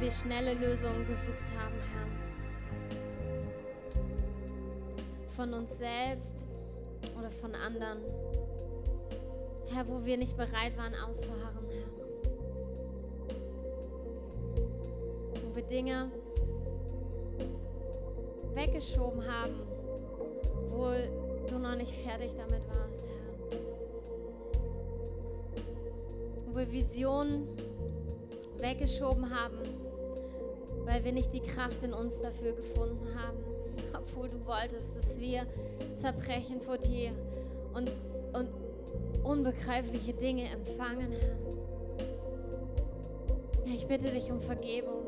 [0.00, 2.06] Wir schnelle Lösungen gesucht haben, Herr.
[5.30, 6.46] Von uns selbst
[7.18, 7.98] oder von anderen.
[9.66, 11.88] Herr, wo wir nicht bereit waren auszuharren, Herr.
[15.42, 16.12] Wo wir Dinge
[18.54, 19.60] weggeschoben haben,
[20.54, 21.08] obwohl
[21.48, 23.58] du noch nicht fertig damit warst, Herr.
[26.46, 27.48] Wo wir Visionen
[28.60, 29.57] weggeschoben haben,
[30.88, 33.36] weil wir nicht die Kraft in uns dafür gefunden haben,
[33.94, 35.46] obwohl du wolltest, dass wir
[36.00, 37.10] zerbrechen vor dir
[37.74, 37.90] und,
[38.32, 38.48] und
[39.22, 41.12] unbegreifliche Dinge empfangen.
[43.66, 45.04] Ich bitte dich um Vergebung,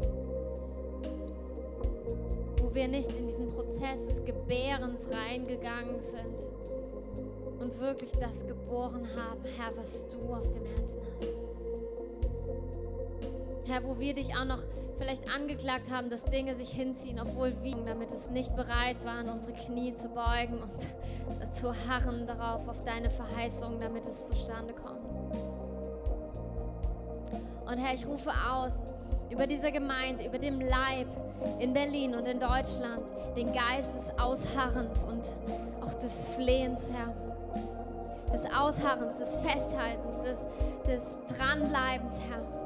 [2.61, 6.53] wo wir nicht in diesen Prozess des Gebärens reingegangen sind
[7.59, 11.29] und wirklich das geboren haben, Herr, was du auf dem Herzen hast.
[13.71, 14.63] Herr, wo wir dich auch noch
[15.01, 19.55] vielleicht angeklagt haben, dass Dinge sich hinziehen, obwohl wir damit es nicht bereit waren, unsere
[19.55, 25.01] Knie zu beugen und zu harren darauf, auf deine Verheißung, damit es zustande kommt.
[27.67, 28.73] Und Herr, ich rufe aus
[29.31, 31.07] über diese Gemeinde, über dem Leib
[31.61, 33.05] in Berlin und in Deutschland,
[33.37, 35.25] den Geist des Ausharrens und
[35.83, 37.15] auch des Flehens, Herr.
[38.33, 40.39] Des Ausharrens, des Festhaltens, des,
[40.87, 42.60] des Dranbleibens, Herr.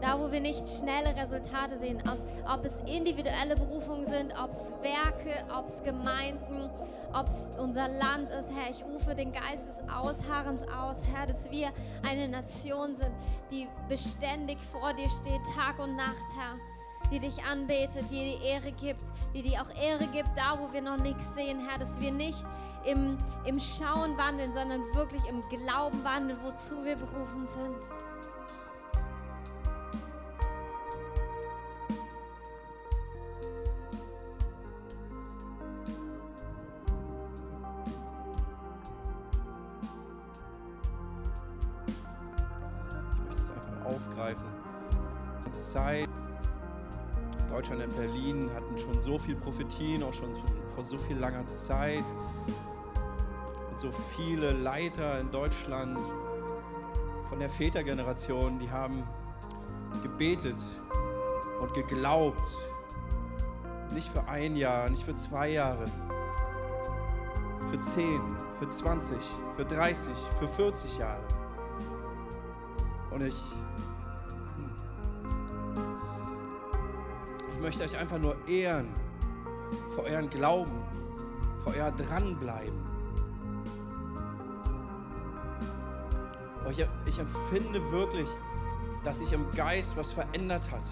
[0.00, 2.18] Da, wo wir nicht schnelle Resultate sehen, ob,
[2.50, 6.70] ob es individuelle Berufungen sind, ob es Werke, ob es Gemeinden,
[7.12, 11.50] ob es unser Land ist, Herr, ich rufe den Geist des Ausharrens aus, Herr, dass
[11.50, 11.70] wir
[12.08, 13.12] eine Nation sind,
[13.50, 16.54] die beständig vor dir steht, Tag und Nacht, Herr.
[17.10, 19.02] die dich anbetet, die die Ehre gibt,
[19.34, 22.44] die dir auch Ehre gibt, da wo wir noch nichts sehen, Herr, dass wir nicht
[22.86, 27.76] im, im Schauen wandeln, sondern wirklich im Glauben wandeln, wozu wir berufen sind.
[47.60, 50.30] Deutschland und Berlin hatten schon so viel Prophetien, auch schon
[50.74, 52.04] vor so viel langer Zeit.
[53.68, 56.00] Und so viele Leiter in Deutschland
[57.28, 59.02] von der Vätergeneration, die haben
[60.02, 60.58] gebetet
[61.60, 62.56] und geglaubt.
[63.92, 65.84] Nicht für ein Jahr, nicht für zwei Jahre,
[67.70, 68.22] für zehn,
[68.58, 69.18] für 20,
[69.56, 70.08] für 30,
[70.38, 71.28] für 40 Jahre.
[73.10, 73.42] Und ich,
[77.60, 78.88] möchte euch einfach nur ehren
[79.90, 80.82] für euren Glauben,
[81.62, 82.90] für euer Dranbleiben.
[87.06, 88.28] Ich empfinde wirklich,
[89.02, 90.84] dass sich im Geist was verändert hat.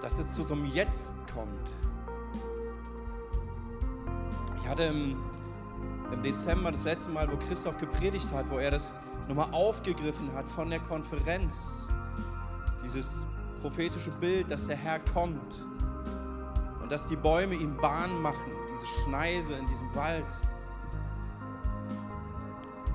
[0.00, 1.68] Dass es zu so einem Jetzt kommt.
[4.60, 5.16] Ich hatte im,
[6.12, 8.94] im Dezember das letzte Mal, wo Christoph gepredigt hat, wo er das
[9.26, 11.88] nochmal aufgegriffen hat von der Konferenz.
[12.84, 13.26] Dieses
[13.58, 15.66] prophetische Bild, dass der Herr kommt
[16.80, 20.24] und dass die Bäume ihm Bahn machen, diese Schneise in diesem Wald.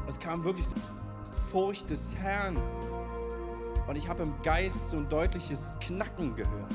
[0.07, 0.75] Es kam wirklich so
[1.51, 2.57] Furcht des Herrn.
[3.87, 6.71] Und ich habe im Geist so ein deutliches Knacken gehört.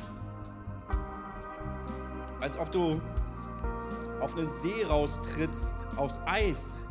[2.40, 3.00] Als ob du
[4.20, 6.82] auf einen See raustrittst, aufs Eis.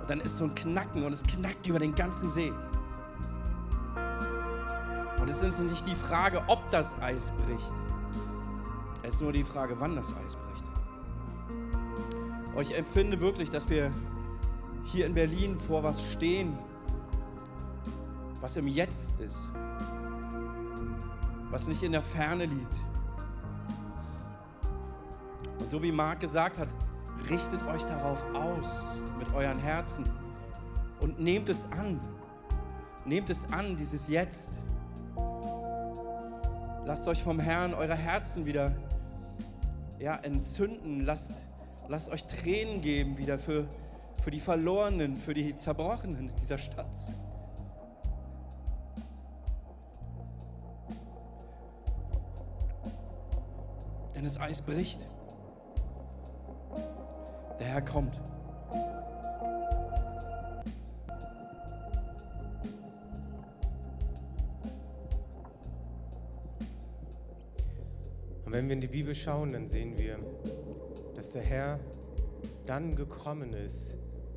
[0.00, 2.52] Und dann ist so ein Knacken und es knackt über den ganzen See.
[5.32, 7.72] Es ist nicht die Frage, ob das Eis bricht.
[9.02, 10.64] Es ist nur die Frage, wann das Eis bricht.
[12.54, 13.90] Und ich empfinde wirklich, dass wir
[14.84, 16.58] hier in Berlin vor was stehen,
[18.42, 19.38] was im Jetzt ist,
[21.50, 22.76] was nicht in der Ferne liegt.
[25.60, 26.68] Und so wie Marc gesagt hat,
[27.30, 30.04] richtet euch darauf aus mit euren Herzen
[31.00, 31.98] und nehmt es an.
[33.06, 34.52] Nehmt es an, dieses Jetzt.
[36.92, 38.70] Lasst euch vom Herrn eure Herzen wieder
[39.98, 41.00] ja, entzünden.
[41.06, 41.32] Lasst,
[41.88, 43.66] lasst euch Tränen geben wieder für,
[44.20, 46.94] für die Verlorenen, für die Zerbrochenen dieser Stadt.
[54.14, 55.06] Denn das Eis bricht.
[57.58, 58.20] Der Herr kommt.
[68.52, 70.18] Und wenn wir in die Bibel schauen, dann sehen wir,
[71.16, 71.80] dass der Herr
[72.66, 73.96] dann gekommen ist,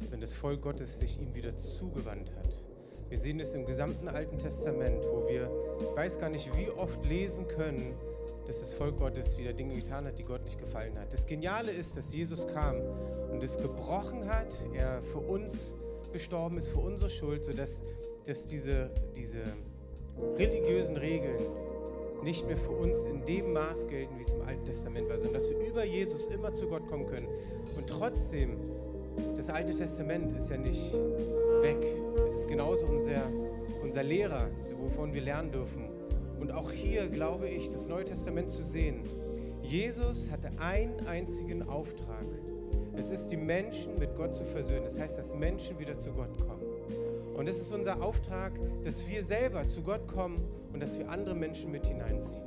[0.10, 2.56] wenn das Volk Gottes sich ihm wieder zugewandt hat.
[3.10, 5.52] Wir sehen es im gesamten Alten Testament, wo wir,
[5.82, 7.94] ich weiß gar nicht, wie oft lesen können,
[8.48, 11.12] dass das Volk Gottes wieder Dinge getan hat, die Gott nicht gefallen hat.
[11.12, 12.78] Das Geniale ist, dass Jesus kam
[13.34, 15.76] und es gebrochen hat, er für uns
[16.14, 17.82] gestorben ist, für unsere Schuld, sodass
[18.26, 19.44] dass diese, diese
[20.38, 21.65] religiösen Regeln
[22.26, 25.36] nicht mehr für uns in dem Maß gelten, wie es im Alten Testament war, sondern
[25.36, 27.28] dass wir über Jesus immer zu Gott kommen können.
[27.78, 28.58] Und trotzdem,
[29.38, 30.92] das Alte Testament ist ja nicht
[31.62, 31.86] weg.
[32.26, 33.30] Es ist genauso unser,
[33.84, 34.50] unser Lehrer,
[34.82, 35.86] wovon wir lernen dürfen.
[36.40, 39.04] Und auch hier glaube ich, das Neue Testament zu sehen.
[39.62, 42.26] Jesus hatte einen einzigen Auftrag.
[42.98, 44.84] Es ist, die Menschen mit Gott zu versöhnen.
[44.84, 46.55] Das heißt, dass Menschen wieder zu Gott kommen.
[47.36, 51.36] Und es ist unser Auftrag, dass wir selber zu Gott kommen und dass wir andere
[51.36, 52.44] Menschen mit hineinziehen.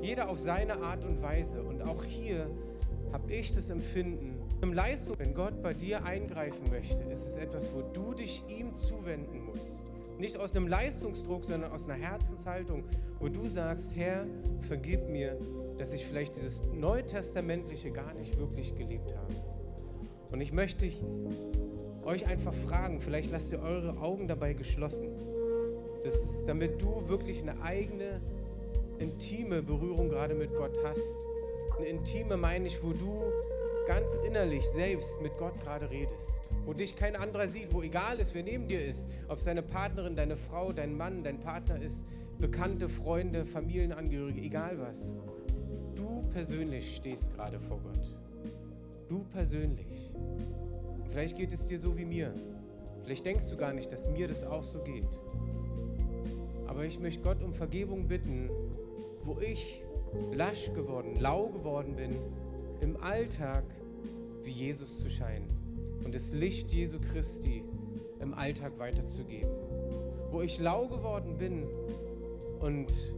[0.00, 1.62] Jeder auf seine Art und Weise.
[1.62, 2.50] Und auch hier
[3.12, 7.72] habe ich das Empfinden, im Leistung, wenn Gott bei dir eingreifen möchte, ist es etwas,
[7.74, 9.84] wo du dich ihm zuwenden musst.
[10.18, 12.84] Nicht aus einem Leistungsdruck, sondern aus einer Herzenshaltung,
[13.20, 14.26] wo du sagst, Herr,
[14.60, 15.38] vergib mir,
[15.78, 19.34] dass ich vielleicht dieses Neutestamentliche gar nicht wirklich gelebt habe.
[20.30, 20.84] Und ich möchte
[22.04, 25.08] euch einfach fragen, vielleicht lasst ihr eure Augen dabei geschlossen,
[26.02, 28.20] dass, damit du wirklich eine eigene,
[28.98, 31.16] intime Berührung gerade mit Gott hast.
[31.78, 33.32] Eine intime meine ich, wo du
[33.86, 36.30] ganz innerlich selbst mit Gott gerade redest,
[36.64, 39.62] wo dich kein anderer sieht, wo egal ist, wer neben dir ist, ob es deine
[39.62, 42.06] Partnerin, deine Frau, dein Mann, dein Partner ist,
[42.38, 45.20] Bekannte, Freunde, Familienangehörige, egal was.
[45.94, 48.16] Du persönlich stehst gerade vor Gott.
[49.08, 50.10] Du persönlich.
[51.10, 52.32] Vielleicht geht es dir so wie mir.
[53.02, 55.20] Vielleicht denkst du gar nicht, dass mir das auch so geht.
[56.68, 58.48] Aber ich möchte Gott um Vergebung bitten,
[59.24, 59.84] wo ich
[60.32, 62.16] lasch geworden, lau geworden bin,
[62.80, 63.64] im Alltag
[64.44, 65.48] wie Jesus zu scheinen
[66.04, 67.64] und das Licht Jesu Christi
[68.20, 69.50] im Alltag weiterzugeben.
[70.30, 71.66] Wo ich lau geworden bin
[72.60, 73.14] und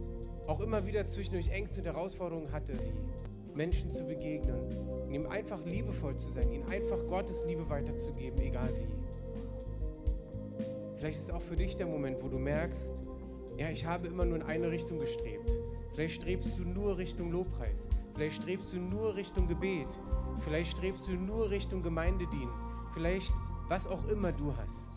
[0.47, 3.12] auch immer wieder zwischendurch Ängste und Herausforderungen hatte, wie
[3.55, 8.69] Menschen zu begegnen und ihm einfach liebevoll zu sein, ihnen einfach Gottes Liebe weiterzugeben, egal
[8.75, 8.87] wie.
[10.95, 13.03] Vielleicht ist auch für dich der Moment, wo du merkst,
[13.57, 15.51] ja, ich habe immer nur in eine Richtung gestrebt.
[15.93, 17.87] Vielleicht strebst du nur Richtung Lobpreis.
[18.15, 19.87] Vielleicht strebst du nur Richtung Gebet.
[20.39, 22.49] Vielleicht strebst du nur Richtung Gemeindedien.
[22.93, 23.33] Vielleicht
[23.67, 24.91] was auch immer du hast.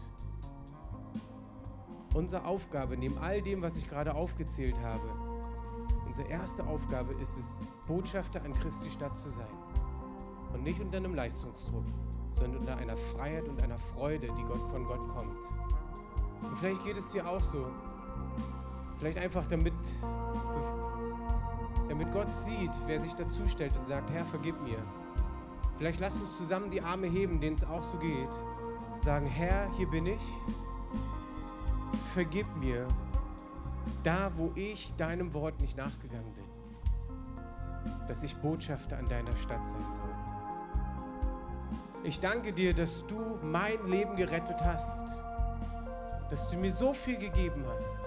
[2.14, 5.06] Unsere Aufgabe, neben all dem, was ich gerade aufgezählt habe,
[6.16, 7.56] unsere erste Aufgabe ist es,
[7.86, 9.44] Botschafter an Christi Stadt zu sein.
[10.54, 11.84] Und nicht unter einem Leistungsdruck,
[12.32, 15.36] sondern unter einer Freiheit und einer Freude, die Gott, von Gott kommt.
[16.40, 17.66] Und vielleicht geht es dir auch so.
[18.98, 19.74] Vielleicht einfach damit,
[21.86, 24.78] damit Gott sieht, wer sich dazu stellt und sagt, Herr, vergib mir.
[25.76, 28.32] Vielleicht lass uns zusammen die Arme heben, denen es auch so geht.
[29.02, 30.22] Sagen, Herr, hier bin ich.
[32.14, 32.88] Vergib mir,
[34.02, 36.44] da wo ich deinem Wort nicht nachgegangen bin,
[38.08, 40.14] dass ich Botschafter an deiner Stadt sein soll.
[42.04, 45.22] Ich danke dir, dass du mein Leben gerettet hast,
[46.30, 48.02] dass du mir so viel gegeben hast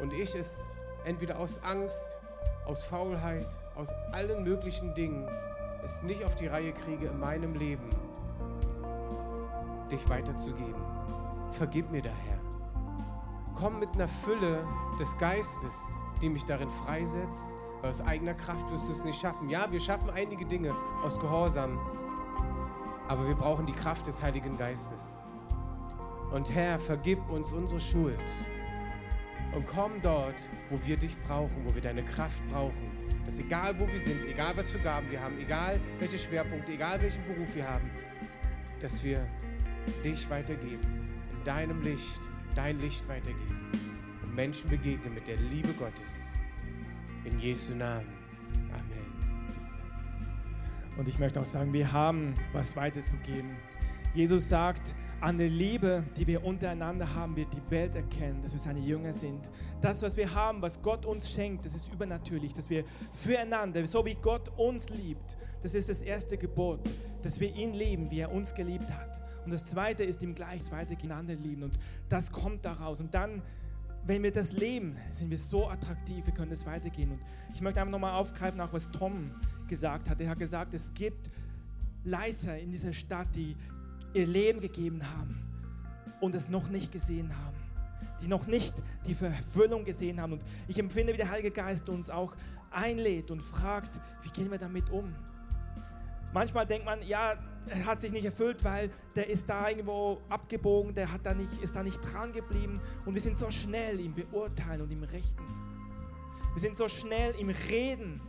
[0.00, 0.64] und ich es
[1.04, 2.18] entweder aus Angst,
[2.66, 5.28] aus Faulheit, aus allen möglichen Dingen
[5.82, 7.90] es nicht auf die Reihe kriege in meinem Leben,
[9.90, 10.82] dich weiterzugeben.
[11.52, 12.27] Vergib mir daher.
[13.58, 14.64] Komm mit einer Fülle
[15.00, 15.82] des Geistes,
[16.22, 19.50] die mich darin freisetzt, weil aus eigener Kraft wirst du es nicht schaffen.
[19.50, 21.76] Ja, wir schaffen einige Dinge aus Gehorsam,
[23.08, 25.16] aber wir brauchen die Kraft des Heiligen Geistes.
[26.30, 28.22] Und Herr, vergib uns unsere Schuld
[29.52, 32.92] und komm dort, wo wir dich brauchen, wo wir deine Kraft brauchen.
[33.24, 37.02] Dass egal wo wir sind, egal was für Gaben wir haben, egal welche Schwerpunkte, egal
[37.02, 37.90] welchen Beruf wir haben,
[38.78, 39.26] dass wir
[40.04, 42.20] dich weitergeben, in deinem Licht,
[42.58, 43.70] dein Licht weitergeben
[44.20, 46.12] und Menschen begegnen mit der Liebe Gottes.
[47.24, 48.08] In Jesu Namen.
[48.72, 49.06] Amen.
[50.96, 53.56] Und ich möchte auch sagen, wir haben was weiterzugeben.
[54.12, 58.58] Jesus sagt, an der Liebe, die wir untereinander haben, wird die Welt erkennen, dass wir
[58.58, 59.48] seine Jünger sind.
[59.80, 64.04] Das, was wir haben, was Gott uns schenkt, das ist übernatürlich, dass wir füreinander, so
[64.04, 66.80] wie Gott uns liebt, das ist das erste Gebot,
[67.22, 69.17] dass wir ihn lieben, wie er uns geliebt hat.
[69.48, 71.62] Und das zweite ist ihm gleich weitereinander lieben.
[71.62, 71.78] Und
[72.10, 73.00] das kommt daraus.
[73.00, 73.40] Und dann,
[74.04, 77.12] wenn wir das leben, sind wir so attraktiv, wir können das weitergehen.
[77.12, 77.20] Und
[77.54, 79.30] ich möchte einfach nochmal aufgreifen, auch was Tom
[79.66, 80.20] gesagt hat.
[80.20, 81.30] Er hat gesagt, es gibt
[82.04, 83.56] Leiter in dieser Stadt, die
[84.12, 85.42] ihr Leben gegeben haben
[86.20, 87.56] und es noch nicht gesehen haben,
[88.20, 88.74] die noch nicht
[89.06, 90.34] die Verfüllung gesehen haben.
[90.34, 92.36] Und ich empfinde, wie der Heilige Geist uns auch
[92.70, 95.14] einlädt und fragt, wie gehen wir damit um?
[96.34, 97.38] Manchmal denkt man, ja,
[97.84, 101.76] hat sich nicht erfüllt, weil der ist da irgendwo abgebogen, der hat da nicht, ist
[101.76, 105.42] da nicht dran geblieben und wir sind so schnell im Beurteilen und im Richten.
[106.54, 108.20] Wir sind so schnell im Reden,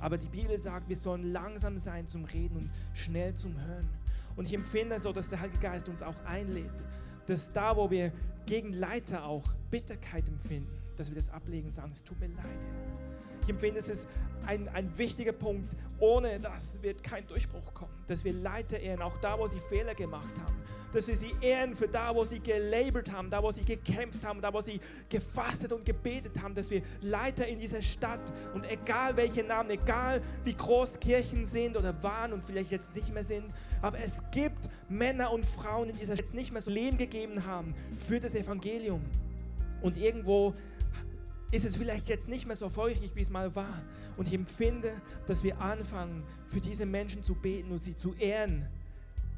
[0.00, 3.88] aber die Bibel sagt, wir sollen langsam sein zum Reden und schnell zum Hören.
[4.34, 6.84] Und ich empfinde so, dass der Heilige Geist uns auch einlädt,
[7.26, 8.12] dass da, wo wir
[8.44, 13.05] gegen Leiter auch Bitterkeit empfinden, dass wir das ablegen und sagen, es tut mir leid.
[13.46, 14.08] Ich empfinde, es ist
[14.44, 15.72] ein, ein wichtiger Punkt.
[16.00, 17.92] Ohne das wird kein Durchbruch kommen.
[18.08, 20.56] Dass wir Leiter ehren, auch da, wo sie Fehler gemacht haben.
[20.92, 24.40] Dass wir sie ehren für da, wo sie gelabert haben, da, wo sie gekämpft haben,
[24.40, 26.56] da, wo sie gefastet und gebetet haben.
[26.56, 31.76] Dass wir Leiter in dieser Stadt und egal welche Namen, egal wie groß Kirchen sind
[31.76, 33.46] oder waren und vielleicht jetzt nicht mehr sind,
[33.80, 37.46] aber es gibt Männer und Frauen in dieser die jetzt nicht mehr so Leben gegeben
[37.46, 39.02] haben für das Evangelium.
[39.82, 40.52] Und irgendwo
[41.50, 43.82] ist es vielleicht jetzt nicht mehr so feuchtig, wie es mal war.
[44.16, 44.92] Und ich empfinde,
[45.26, 48.66] dass wir anfangen, für diese Menschen zu beten und sie zu ehren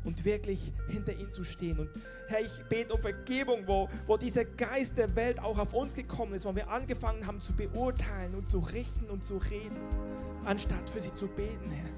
[0.04, 1.78] und wirklich hinter ihnen zu stehen.
[1.78, 1.90] Und
[2.28, 6.34] Herr, ich bete um Vergebung, wo, wo dieser Geist der Welt auch auf uns gekommen
[6.34, 9.76] ist, wo wir angefangen haben zu beurteilen und zu richten und zu reden,
[10.44, 11.90] anstatt für sie zu beten, Herr.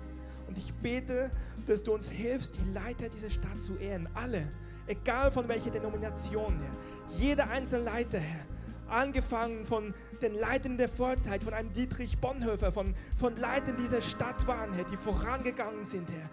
[0.48, 1.30] Und ich bete,
[1.66, 4.08] dass du uns hilfst, die Leiter dieser Stadt zu ehren.
[4.14, 4.48] Alle,
[4.88, 7.18] egal von welcher Denomination, Herr.
[7.18, 8.46] Jeder einzelne Leiter, Herr
[8.90, 14.46] angefangen von den Leitern der Vorzeit, von einem Dietrich Bonhoeffer, von, von Leitern dieser Stadt
[14.46, 16.28] waren, Herr, die vorangegangen sind, Herr.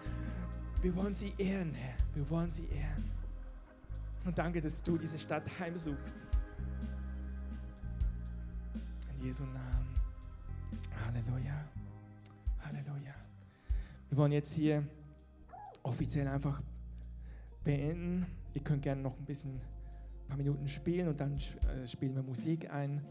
[0.82, 1.96] Wir wollen sie ehren, Herr.
[2.14, 3.10] Wir wollen sie ehren.
[4.24, 6.16] Und danke, dass du diese Stadt heimsuchst.
[9.18, 9.96] In Jesu Namen.
[11.04, 11.64] Halleluja.
[12.64, 13.14] Halleluja.
[14.08, 14.84] Wir wollen jetzt hier
[15.82, 16.62] offiziell einfach
[17.64, 18.26] beenden.
[18.54, 19.60] Ihr könnt gerne noch ein bisschen
[20.28, 23.02] paar Minuten spielen und dann äh, spielen wir Musik ein.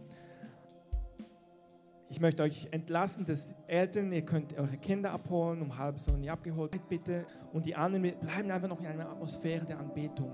[2.10, 6.30] Ich möchte euch entlassen, dass Eltern, ihr könnt eure Kinder abholen, um halb so nie
[6.30, 7.26] abgeholt, bitte.
[7.52, 10.32] Und die anderen bleiben einfach noch in einer Atmosphäre der Anbetung.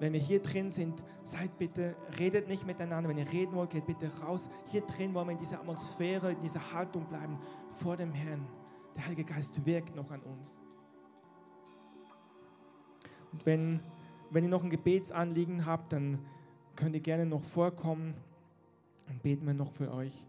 [0.00, 3.08] Wenn wir hier drin sind, seid bitte, redet nicht miteinander.
[3.08, 4.50] Wenn ihr reden wollt, geht bitte raus.
[4.72, 7.38] Hier drin wollen wir in dieser Atmosphäre, in dieser Haltung bleiben
[7.70, 8.44] vor dem Herrn.
[8.96, 10.58] Der Heilige Geist wirkt noch an uns.
[13.30, 13.80] Und wenn,
[14.32, 16.18] wenn ihr noch ein Gebetsanliegen habt, dann
[16.74, 18.14] könnt ihr gerne noch vorkommen
[19.08, 20.26] und beten wir noch für euch.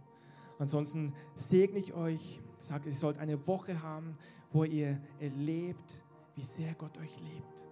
[0.59, 4.17] Ansonsten segne ich euch, sage, ihr sollt eine Woche haben,
[4.51, 6.03] wo ihr erlebt,
[6.35, 7.65] wie sehr Gott euch liebt.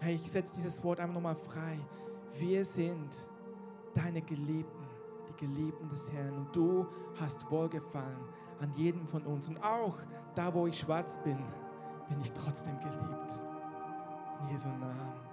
[0.00, 1.78] Hey, ich setze dieses Wort einfach nochmal frei.
[2.38, 3.28] Wir sind
[3.94, 4.84] deine Geliebten,
[5.28, 6.36] die Geliebten des Herrn.
[6.36, 6.86] Und du
[7.20, 8.20] hast Wohlgefallen
[8.60, 9.48] an jedem von uns.
[9.48, 9.98] Und auch
[10.34, 11.38] da, wo ich schwarz bin,
[12.08, 13.51] bin ich trotzdem geliebt.
[14.50, 15.31] Jesu Namen.